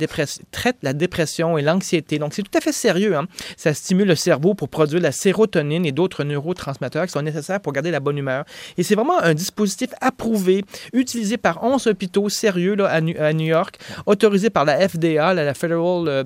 traite 0.51 0.77
la 0.83 0.93
dépression 0.93 1.59
et 1.59 1.63
l'anxiété. 1.63 2.19
Donc, 2.19 2.35
c'est 2.35 2.43
tout 2.43 2.57
à 2.57 2.61
fait 2.61 2.73
sérieux. 2.73 3.17
hein. 3.17 3.27
Ça 3.57 3.75
stimule 3.75 4.09
le 4.09 4.15
cerveau 4.17 4.55
pour 4.55 4.69
produire 4.69 5.01
la 5.01 5.13
sérotonine 5.13 5.87
et 5.87 5.93
d'autres 5.93 6.25
neurotransmetteurs 6.25 7.07
qui 7.07 7.13
sont 7.13 7.23
nécessaires 7.23 7.61
pour 7.61 7.73
garder 7.73 7.91
la 7.91 8.01
bonne 8.01 8.19
humeur. 8.19 8.45
Et 8.79 8.83
c'est 8.83 8.95
vraiment 8.95 9.19
un 9.21 9.35
dispositif 9.35 9.91
approuvé, 10.01 10.65
utilisé 10.93 11.37
par 11.37 11.63
11 11.65 11.87
hôpitaux 11.87 12.29
sérieux 12.29 12.75
là, 12.75 12.87
à, 12.89 13.01
à 13.25 13.33
New 13.33 13.47
York, 13.47 13.79
autorisé 14.07 14.51
par 14.51 14.65
la 14.65 14.89
FDA, 14.89 15.33
la, 15.35 15.45
la 15.45 15.55
Federal 15.55 16.05
euh, 16.09 16.25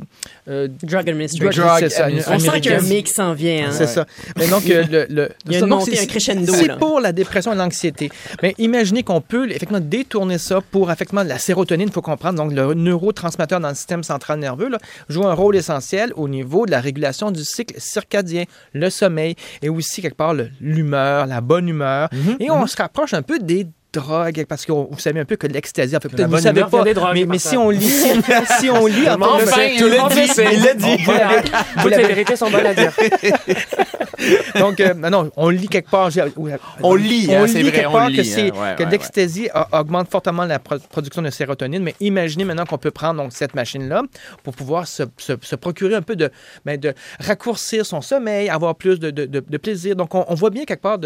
euh, 0.49 0.69
Drug 0.83 1.09
Administration. 1.09 1.65
Drug 1.65 1.89
ça. 1.89 2.09
On 2.09 2.39
sent 2.39 2.61
qu'il 2.61 2.71
y 2.71 2.75
a 2.75 2.77
un 2.77 2.79
américaine. 2.79 2.85
mix 2.89 3.13
s'en 3.13 3.33
vient. 3.35 3.69
hein. 3.69 3.73
C'est 3.73 3.87
ça. 3.87 4.07
Mais 4.37 4.49
donc, 4.49 4.69
euh, 4.71 4.85
le, 4.91 5.07
le- 5.11 5.29
Il 5.47 5.53
y 5.53 5.57
a 5.57 5.59
une 5.61 5.69
donc, 5.69 5.81
montée, 5.81 5.99
un 5.99 6.07
crescendo, 6.07 6.53
C'est 6.55 6.77
pour 6.79 7.01
la 7.01 7.13
dépression 7.13 7.53
et 7.53 7.57
l'anxiété. 7.57 8.11
Mais 8.43 8.55
imaginez 8.59 9.03
qu'on 9.03 9.21
peut 9.21 9.47
effectivement 9.49 9.81
détourner 9.81 10.39
ça 10.39 10.61
pour 10.71 10.91
effectivement 10.91 11.23
la 11.23 11.39
sérotonine, 11.39 11.89
il 11.89 11.93
faut 11.93 12.03
comprendre. 12.03 12.37
Donc, 12.39 12.53
le 12.53 12.75
neurotransmetteur 12.75 13.61
dans 13.61 13.69
le 13.69 13.75
système 13.75 14.03
central 14.03 14.39
nerveux 14.39 14.69
là, 14.69 14.79
joue 15.09 15.27
un 15.27 15.35
rôle 15.35 15.57
essentiel 15.57 16.13
au 16.17 16.29
niveau 16.29 16.67
de 16.67 16.71
la 16.71 16.81
régulation 16.81 17.31
du 17.31 17.45
cycle 17.45 17.75
circadien, 17.79 18.45
le 18.73 18.91
sommeil 18.91 19.35
et 19.63 19.69
aussi 19.69 20.03
quelque 20.03 20.17
part 20.17 20.35
l'humeur, 20.61 21.27
la 21.27 21.41
bonne 21.41 21.69
humeur. 21.69 22.09
Mhm, 22.13 22.37
Et 22.41 22.51
on 22.51 22.67
se 22.67 22.77
rapproche 22.77 23.15
un 23.15 23.23
peu 23.23 23.39
des 23.39 23.67
drogue, 24.01 24.45
parce 24.49 24.65
que 24.65 24.73
vous 24.73 24.99
savez 24.99 25.21
un 25.21 25.25
peu 25.25 25.37
que 25.37 25.47
l'ecstasy, 25.47 25.97
en 25.97 26.01
fait, 26.01 26.09
peut-être 26.09 26.29
vous 26.29 26.39
savez 26.39 26.61
pas, 26.71 26.85
drogues, 26.95 27.25
mais, 27.27 27.39
si 27.39 27.57
on 27.57 27.71
lit, 27.71 27.81
si, 28.61 28.71
on 28.71 28.87
lit, 28.87 29.09
en 29.09 29.19
Enfin, 29.21 29.69
tout 29.79 29.89
dit, 30.15 30.29
il 30.53 30.63
l'a 30.63 30.75
dit. 30.75 31.05
Toutes 31.83 31.91
les 31.97 32.07
vérités 32.07 32.37
sont 32.37 32.51
bonnes 32.51 32.67
à 32.67 32.75
dire. 32.75 32.93
donc, 34.59 34.81
euh, 34.81 34.95
non, 34.95 35.31
on 35.37 35.49
lit 35.51 35.69
quelque 35.69 35.91
part. 35.91 36.11
j'ai- 36.11 36.23
On 36.83 36.95
lit, 36.95 37.35
hein, 37.35 37.43
on 37.43 37.47
c'est 37.47 37.63
lit 37.63 37.71
vrai, 37.71 37.87
on 37.87 38.07
lit, 38.09 38.17
que, 38.17 38.23
hein, 38.23 38.45
ouais, 38.45 38.75
que 38.77 38.83
ouais, 38.85 38.91
l'ecstasy 38.91 39.49
a- 39.53 39.81
augmente 39.81 40.09
fortement 40.11 40.45
la 40.45 40.59
pro- 40.59 40.79
production 40.91 41.23
de 41.23 41.31
sérotonine. 41.31 41.83
Mais 41.83 41.95
imaginez 42.01 42.45
maintenant 42.45 42.65
qu'on 42.65 42.79
peut 42.79 42.91
prendre 42.91 43.23
donc, 43.23 43.33
cette 43.33 43.55
machine-là 43.55 44.03
pour 44.43 44.55
pouvoir 44.55 44.87
se, 44.87 45.03
se- 45.19 45.33
se 45.41 45.57
procurer 45.57 45.95
un 45.95 46.03
peu 46.03 46.17
de, 46.17 46.31
ben, 46.65 46.79
de 46.79 46.95
raccourcir 47.21 47.85
son 47.85 48.01
sommeil, 48.01 48.49
avoir 48.49 48.75
plus 48.75 48.99
de, 48.99 49.11
de- 49.11 49.27
de- 49.27 49.45
de 49.47 49.57
plaisir. 49.59 49.97
Donc, 49.97 50.15
on, 50.15 50.25
on 50.29 50.35
voit 50.35 50.51
bien 50.51 50.65
quelque 50.65 50.83
part 50.83 50.99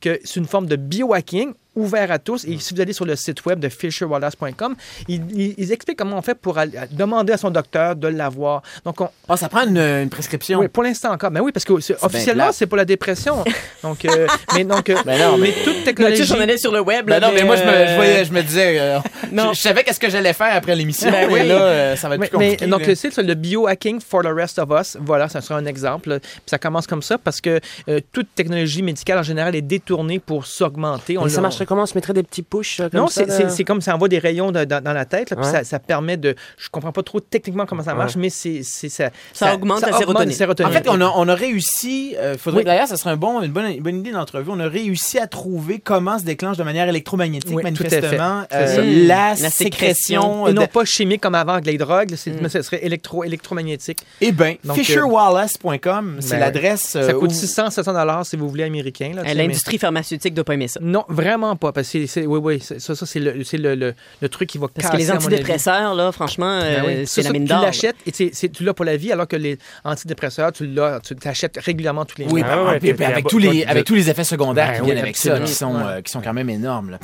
que 0.00 0.20
c'est 0.24 0.36
une 0.40 0.46
forme 0.46 0.66
de 0.66 0.76
biohacking 0.76 1.52
ouvert 1.76 2.10
à 2.10 2.18
tous. 2.18 2.44
Et 2.44 2.58
si 2.58 2.74
vous 2.74 2.80
allez 2.80 2.92
sur 2.92 3.04
le 3.04 3.16
site 3.16 3.44
web 3.46 3.60
de 3.60 3.68
fisherwallace.com, 3.68 4.74
ils, 5.08 5.22
ils- 5.34 5.54
ils 5.56 5.72
expliquent 5.72 5.98
comment 5.98 6.18
on 6.18 6.22
fait 6.22 6.34
pour 6.34 6.58
aller- 6.58 6.78
demander 6.90 7.32
à 7.32 7.36
son 7.36 7.50
docteur 7.50 7.96
de 7.96 8.08
l'avoir. 8.08 8.62
Donc, 8.84 9.00
on, 9.00 9.08
Ah, 9.28 9.36
ça 9.36 9.48
prend 9.48 9.66
une, 9.66 9.78
une 9.78 10.10
prescription. 10.10 10.58
oui, 10.60 10.68
pour 10.68 10.82
l'instant 10.82 11.12
encore. 11.12 11.30
Mais 11.30 11.40
oui, 11.40 11.52
parce 11.52 11.64
que 11.64 11.72
officiellement, 11.72 12.50
c'est 12.52 12.66
pour 12.66 12.76
la 12.76 12.84
dépression. 12.84 13.44
Donc, 13.82 14.04
euh, 14.04 14.26
mais 14.54 14.64
donc, 14.64 14.90
euh, 14.90 14.96
Ben 15.06 15.18
non, 15.18 15.38
mais- 15.38 15.52
toute 15.64 15.76
Là, 15.78 15.84
technologie. 15.84 16.24
j'en 16.24 16.38
allais 16.40 16.58
sur 16.58 16.72
le 16.72 16.80
web. 16.80 17.06
Ben 17.06 17.18
là, 17.18 17.28
non, 17.28 17.32
mais 17.34 17.44
moi, 17.44 17.56
je 17.56 17.62
me, 17.64 17.68
euh, 17.68 17.86
je 17.88 17.94
voyais, 17.94 18.24
je 18.24 18.32
me 18.32 18.42
disais, 18.42 18.78
euh, 18.78 18.98
Non. 19.32 19.52
je, 19.52 19.56
je 19.56 19.60
savais 19.62 19.84
qu'est-ce 19.84 20.00
que 20.00 20.10
j'allais 20.10 20.32
faire 20.32 20.54
après 20.54 20.74
l'émission, 20.76 21.10
Ben 21.10 21.28
mais 21.28 21.32
oui. 21.42 21.48
là, 21.48 21.54
euh, 21.62 21.96
ça 21.96 22.08
va 22.08 22.16
être 22.16 22.20
Mais, 22.20 22.28
plus 22.28 22.36
compliqué. 22.36 22.56
mais 22.66 22.70
donc, 22.70 22.82
c'est 22.94 23.10
ça, 23.10 23.22
le 23.22 23.34
biohacking 23.34 24.00
for 24.00 24.22
the 24.22 24.26
rest 24.34 24.58
of 24.58 24.68
us. 24.78 24.96
Voilà, 25.00 25.28
ça 25.28 25.40
sera 25.40 25.58
un 25.58 25.64
exemple. 25.66 26.18
Puis 26.20 26.30
ça 26.46 26.58
commence 26.58 26.86
comme 26.86 27.02
ça 27.02 27.16
parce 27.16 27.40
que 27.40 27.60
euh, 27.88 28.00
toute 28.12 28.34
technologie 28.34 28.82
médicale 28.82 29.18
en 29.18 29.22
général 29.22 29.54
est 29.54 29.62
détournée 29.62 30.18
pour 30.18 30.46
s'augmenter. 30.46 31.16
On 31.16 31.24
Mais 31.24 31.30
ça 31.30 31.36
l'a- 31.40 31.48
marcherait 31.60 31.66
comment 31.66 31.82
On 31.82 31.86
se 31.86 31.94
mettrait 31.96 32.12
des 32.12 32.22
petits 32.22 32.42
push 32.42 32.80
euh, 32.80 32.88
comme 32.88 33.00
Non, 33.00 33.06
ça, 33.08 33.24
c'est 33.50 33.64
comme 33.64 33.80
ça 33.80 33.94
envoie 33.94 34.08
des 34.08 34.18
rayons 34.18 34.52
de- 34.52 34.64
dans, 34.64 34.82
dans 34.82 34.92
la 34.92 35.04
tête, 35.04 35.30
là, 35.30 35.36
puis 35.36 35.46
Ouais. 35.46 35.52
ça, 35.52 35.64
ça 35.64 35.78
permet 35.78 36.16
de. 36.16 36.34
Je 36.58 36.68
comprends 36.70 36.92
pas 36.92 37.02
trop 37.02 37.20
techniquement 37.20 37.66
comment 37.66 37.82
ça 37.82 37.94
marche, 37.94 38.16
Ouais. 38.16 38.22
mais 38.22 38.30
c'est 38.30 38.62
ça, 38.62 39.10
Ça 39.32 39.54
augmente 39.54 39.80
la 39.82 39.92
sérotonine. 39.96 40.30
En 40.64 40.70
fait, 40.70 40.88
on 40.88 41.00
a, 41.00 41.12
on 41.16 41.28
a 41.28 41.34
réussi, 41.34 42.14
euh, 42.18 42.36
faudrait 42.38 42.60
Oui. 42.60 42.64
d'ailleurs, 42.64 42.86
ça 42.88 42.96
serait 42.96 43.10
un 43.10 43.16
bon, 43.16 43.42
une, 43.42 43.52
bonne, 43.52 43.66
une 43.66 43.82
bonne 43.82 43.98
idée 44.00 44.12
d'entrevue, 44.12 44.50
on 44.52 44.60
a 44.60 44.68
réussi 44.68 45.18
à 45.18 45.26
trouver 45.26 45.78
comment 45.78 46.18
se 46.18 46.24
déclenche 46.24 46.56
de 46.56 46.62
manière 46.62 46.88
électromagnétique, 46.88 47.54
Oui, 47.56 47.62
manifestement, 47.62 48.42
euh, 48.52 49.06
la, 49.06 49.34
La 49.40 49.50
sécrétion. 49.50 50.46
Et 50.48 50.52
non 50.52 50.62
de- 50.62 50.66
pas 50.66 50.84
chimique 50.84 51.20
comme 51.20 51.34
avant 51.34 51.52
avec 51.54 51.66
les 51.66 51.78
drogues, 51.78 52.12
Mm. 52.12 52.30
mais 52.42 52.48
ce 52.48 52.62
serait 52.62 52.84
électro, 52.84 53.24
électromagnétique. 53.24 53.98
Eh 54.20 54.32
bien, 54.32 54.56
Donc, 54.64 54.76
fisherwallace.com, 54.76 56.16
c'est 56.20 56.30
ben, 56.30 56.40
l'adresse. 56.40 56.80
Ça 56.90 57.12
coûte 57.12 57.30
où- 57.30 57.34
600, 57.34 57.70
700 57.70 57.92
dollars 57.92 58.26
si 58.26 58.36
vous 58.36 58.48
voulez 58.48 58.64
américain. 58.64 59.12
L'industrie 59.34 59.78
pharmaceutique 59.78 60.34
doit 60.34 60.44
pas 60.44 60.54
aimer 60.54 60.68
ça. 60.68 60.80
Non, 60.82 61.04
vraiment 61.08 61.49
pas. 61.56 61.72
Parce 61.72 61.90
que 61.90 62.06
c'est- 62.06 62.26
oui, 62.26 62.38
oui, 62.42 62.60
c'est- 62.60 62.78
ça, 62.80 62.94
ça 62.94 63.06
c'est 63.06 63.20
le, 63.20 63.44
c'est 63.44 63.56
le, 63.56 63.74
le, 63.74 63.94
le 64.20 64.28
truc 64.28 64.48
qui 64.48 64.58
va 64.58 64.66
Parce 64.68 64.86
que 64.88 64.92
casser, 64.92 65.04
les 65.04 65.10
à 65.10 65.14
mon 65.14 65.18
avis. 65.20 65.26
antidépresseurs, 65.34 65.94
là, 65.94 66.12
franchement, 66.12 66.60
Ben 66.60 66.66
euh, 66.84 66.86
oui. 66.86 66.94
c'est 67.06 67.22
Ça, 67.22 67.22
la 67.22 67.26
ça, 67.28 67.32
mine 67.32 67.44
Tu 67.44 67.48
d'or. 67.48 67.62
l'achètes 67.62 67.96
et 68.06 68.10
c'est- 68.12 68.30
c'est- 68.32 68.48
tu 68.50 68.64
l'as 68.64 68.74
pour 68.74 68.84
la 68.84 68.96
vie, 68.96 69.12
alors 69.12 69.26
que 69.28 69.36
les 69.36 69.58
antidépresseurs, 69.84 70.52
tu 70.52 70.66
l'as, 70.66 71.00
tu 71.00 71.14
t'achètes 71.16 71.58
régulièrement 71.58 72.04
tous 72.04 72.18
les 72.18 72.24
mois. 72.24 72.34
Oui, 72.34 72.42
Ah 72.44 72.56
ben, 72.56 72.64
ouais, 72.66 72.78
puis- 72.80 72.94
t'es- 72.94 73.04
avec, 73.04 73.26
tous 73.26 73.38
les, 73.38 73.62
tu- 73.62 73.68
avec 73.68 73.84
tous 73.84 73.94
les 73.94 74.10
effets 74.10 74.24
secondaires 74.24 74.68
Ben 74.68 74.74
qui 74.76 74.80
oui, 74.82 74.86
viennent 74.86 74.98
avec 74.98 75.16
ça, 75.16 75.38
qui 75.40 75.52
sont, 75.52 75.74
Ouais. 75.74 75.82
euh, 75.86 76.00
qui 76.02 76.10
sont 76.12 76.20
quand 76.20 76.32
même 76.32 76.50
énormes. 76.50 76.90
là. 76.90 76.98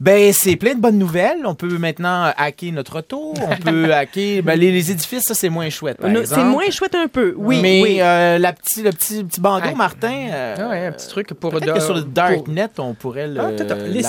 Ben, 0.00 0.32
c'est 0.32 0.56
plein 0.56 0.74
de 0.74 0.80
bonnes 0.80 0.98
nouvelles. 0.98 1.38
On 1.44 1.54
peut 1.54 1.78
maintenant 1.78 2.32
hacker 2.36 2.72
notre 2.72 2.98
auto. 2.98 3.34
On 3.36 3.56
peut 3.70 3.92
hacker. 3.94 4.42
Ben, 4.42 4.58
les, 4.58 4.70
les 4.72 4.90
édifices, 4.90 5.24
ça, 5.24 5.34
c'est 5.34 5.48
moins 5.50 5.68
chouette. 5.70 5.98
par 5.98 6.10
Non, 6.10 6.20
exemple. 6.20 6.40
C'est 6.40 6.46
moins 6.46 6.70
chouette 6.70 6.94
un 6.94 7.08
peu, 7.08 7.34
oui. 7.36 7.58
Mais 7.60 7.82
oui. 7.82 7.98
euh, 8.00 8.38
la 8.38 8.52
petit, 8.52 8.82
le 8.82 8.90
petit, 8.90 9.24
petit 9.24 9.40
bandeau. 9.40 9.74
Martin. 9.76 10.28
Ah 10.58 10.68
ouais, 10.68 10.86
un 10.86 10.92
petit 10.92 11.08
truc 11.08 11.28
pour... 11.34 11.50
Peut-être 11.50 11.74
que 11.74 11.80
sur 11.80 11.94
le 11.94 12.02
Darknet, 12.02 12.68
on 12.78 12.94
pourrait 12.94 13.26
le, 13.28 13.40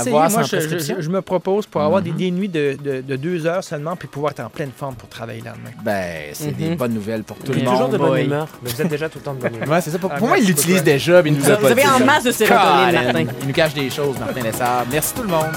Moi, 0.10 0.30
sans 0.30 0.44
je, 0.44 0.48
prescription? 0.56 0.96
je- 0.98 1.02
je 1.04 1.10
me 1.10 1.22
propose 1.22 1.66
pour 1.66 1.82
avoir 1.82 2.02
des, 2.02 2.12
des 2.12 2.32
nuits 2.32 2.50
de, 2.50 2.78
de, 2.84 3.02
de 3.02 3.16
deux 3.16 3.46
heures 3.46 3.64
seulement, 3.64 3.96
puis 3.96 4.08
pouvoir 4.08 4.32
être 4.32 4.42
en 4.42 4.50
pleine 4.50 4.72
forme 4.76 4.96
pour 4.96 5.10
travailler 5.10 5.42
là 5.42 5.54
demain. 5.58 5.72
Ben, 5.84 6.30
c'est 6.34 6.56
des 6.56 6.70
Mhm. 6.70 6.76
bonnes 6.76 6.94
nouvelles 6.94 7.24
pour 7.24 7.38
tout 7.38 7.44
Il 7.48 7.54
le 7.56 7.60
est 7.62 7.64
monde. 7.64 7.74
toujours 7.74 7.90
de 7.90 7.98
bonne 7.98 8.20
humeur. 8.26 8.48
Mais 8.64 8.70
vous 8.70 8.82
êtes 8.82 8.88
déjà 8.88 9.10
tout 9.10 9.20
le 9.20 9.24
temps 9.24 9.34
de 9.34 9.40
bonne 9.42 9.56
humeur. 9.56 9.70
Ouais, 9.70 9.82
c'est 9.82 9.92
ça. 9.92 10.00
Pour, 10.00 10.12
Ah, 10.14 10.18
pour 10.18 10.28
moi, 10.28 10.38
il 10.38 10.46
l'utilise 10.48 10.84
déjà, 10.84 11.22
mais 11.22 11.30
il 11.30 11.38
nous 11.38 11.50
a 11.50 11.56
Vous 11.56 11.62
pas 11.62 11.72
avez 11.72 11.82
dit 11.82 11.88
en 11.88 11.98
ça. 12.00 12.06
masse 12.06 12.24
de 12.24 12.32
sérotonine, 12.32 12.94
Martin. 13.04 13.26
Il 13.42 13.48
nous 13.48 13.54
cache 13.54 13.74
des 13.74 13.90
choses, 13.90 14.18
Martin 14.20 14.42
Lessard. 14.42 14.86
Merci 14.92 15.14
tout 15.14 15.24
le 15.24 15.30
monde. 15.30 15.52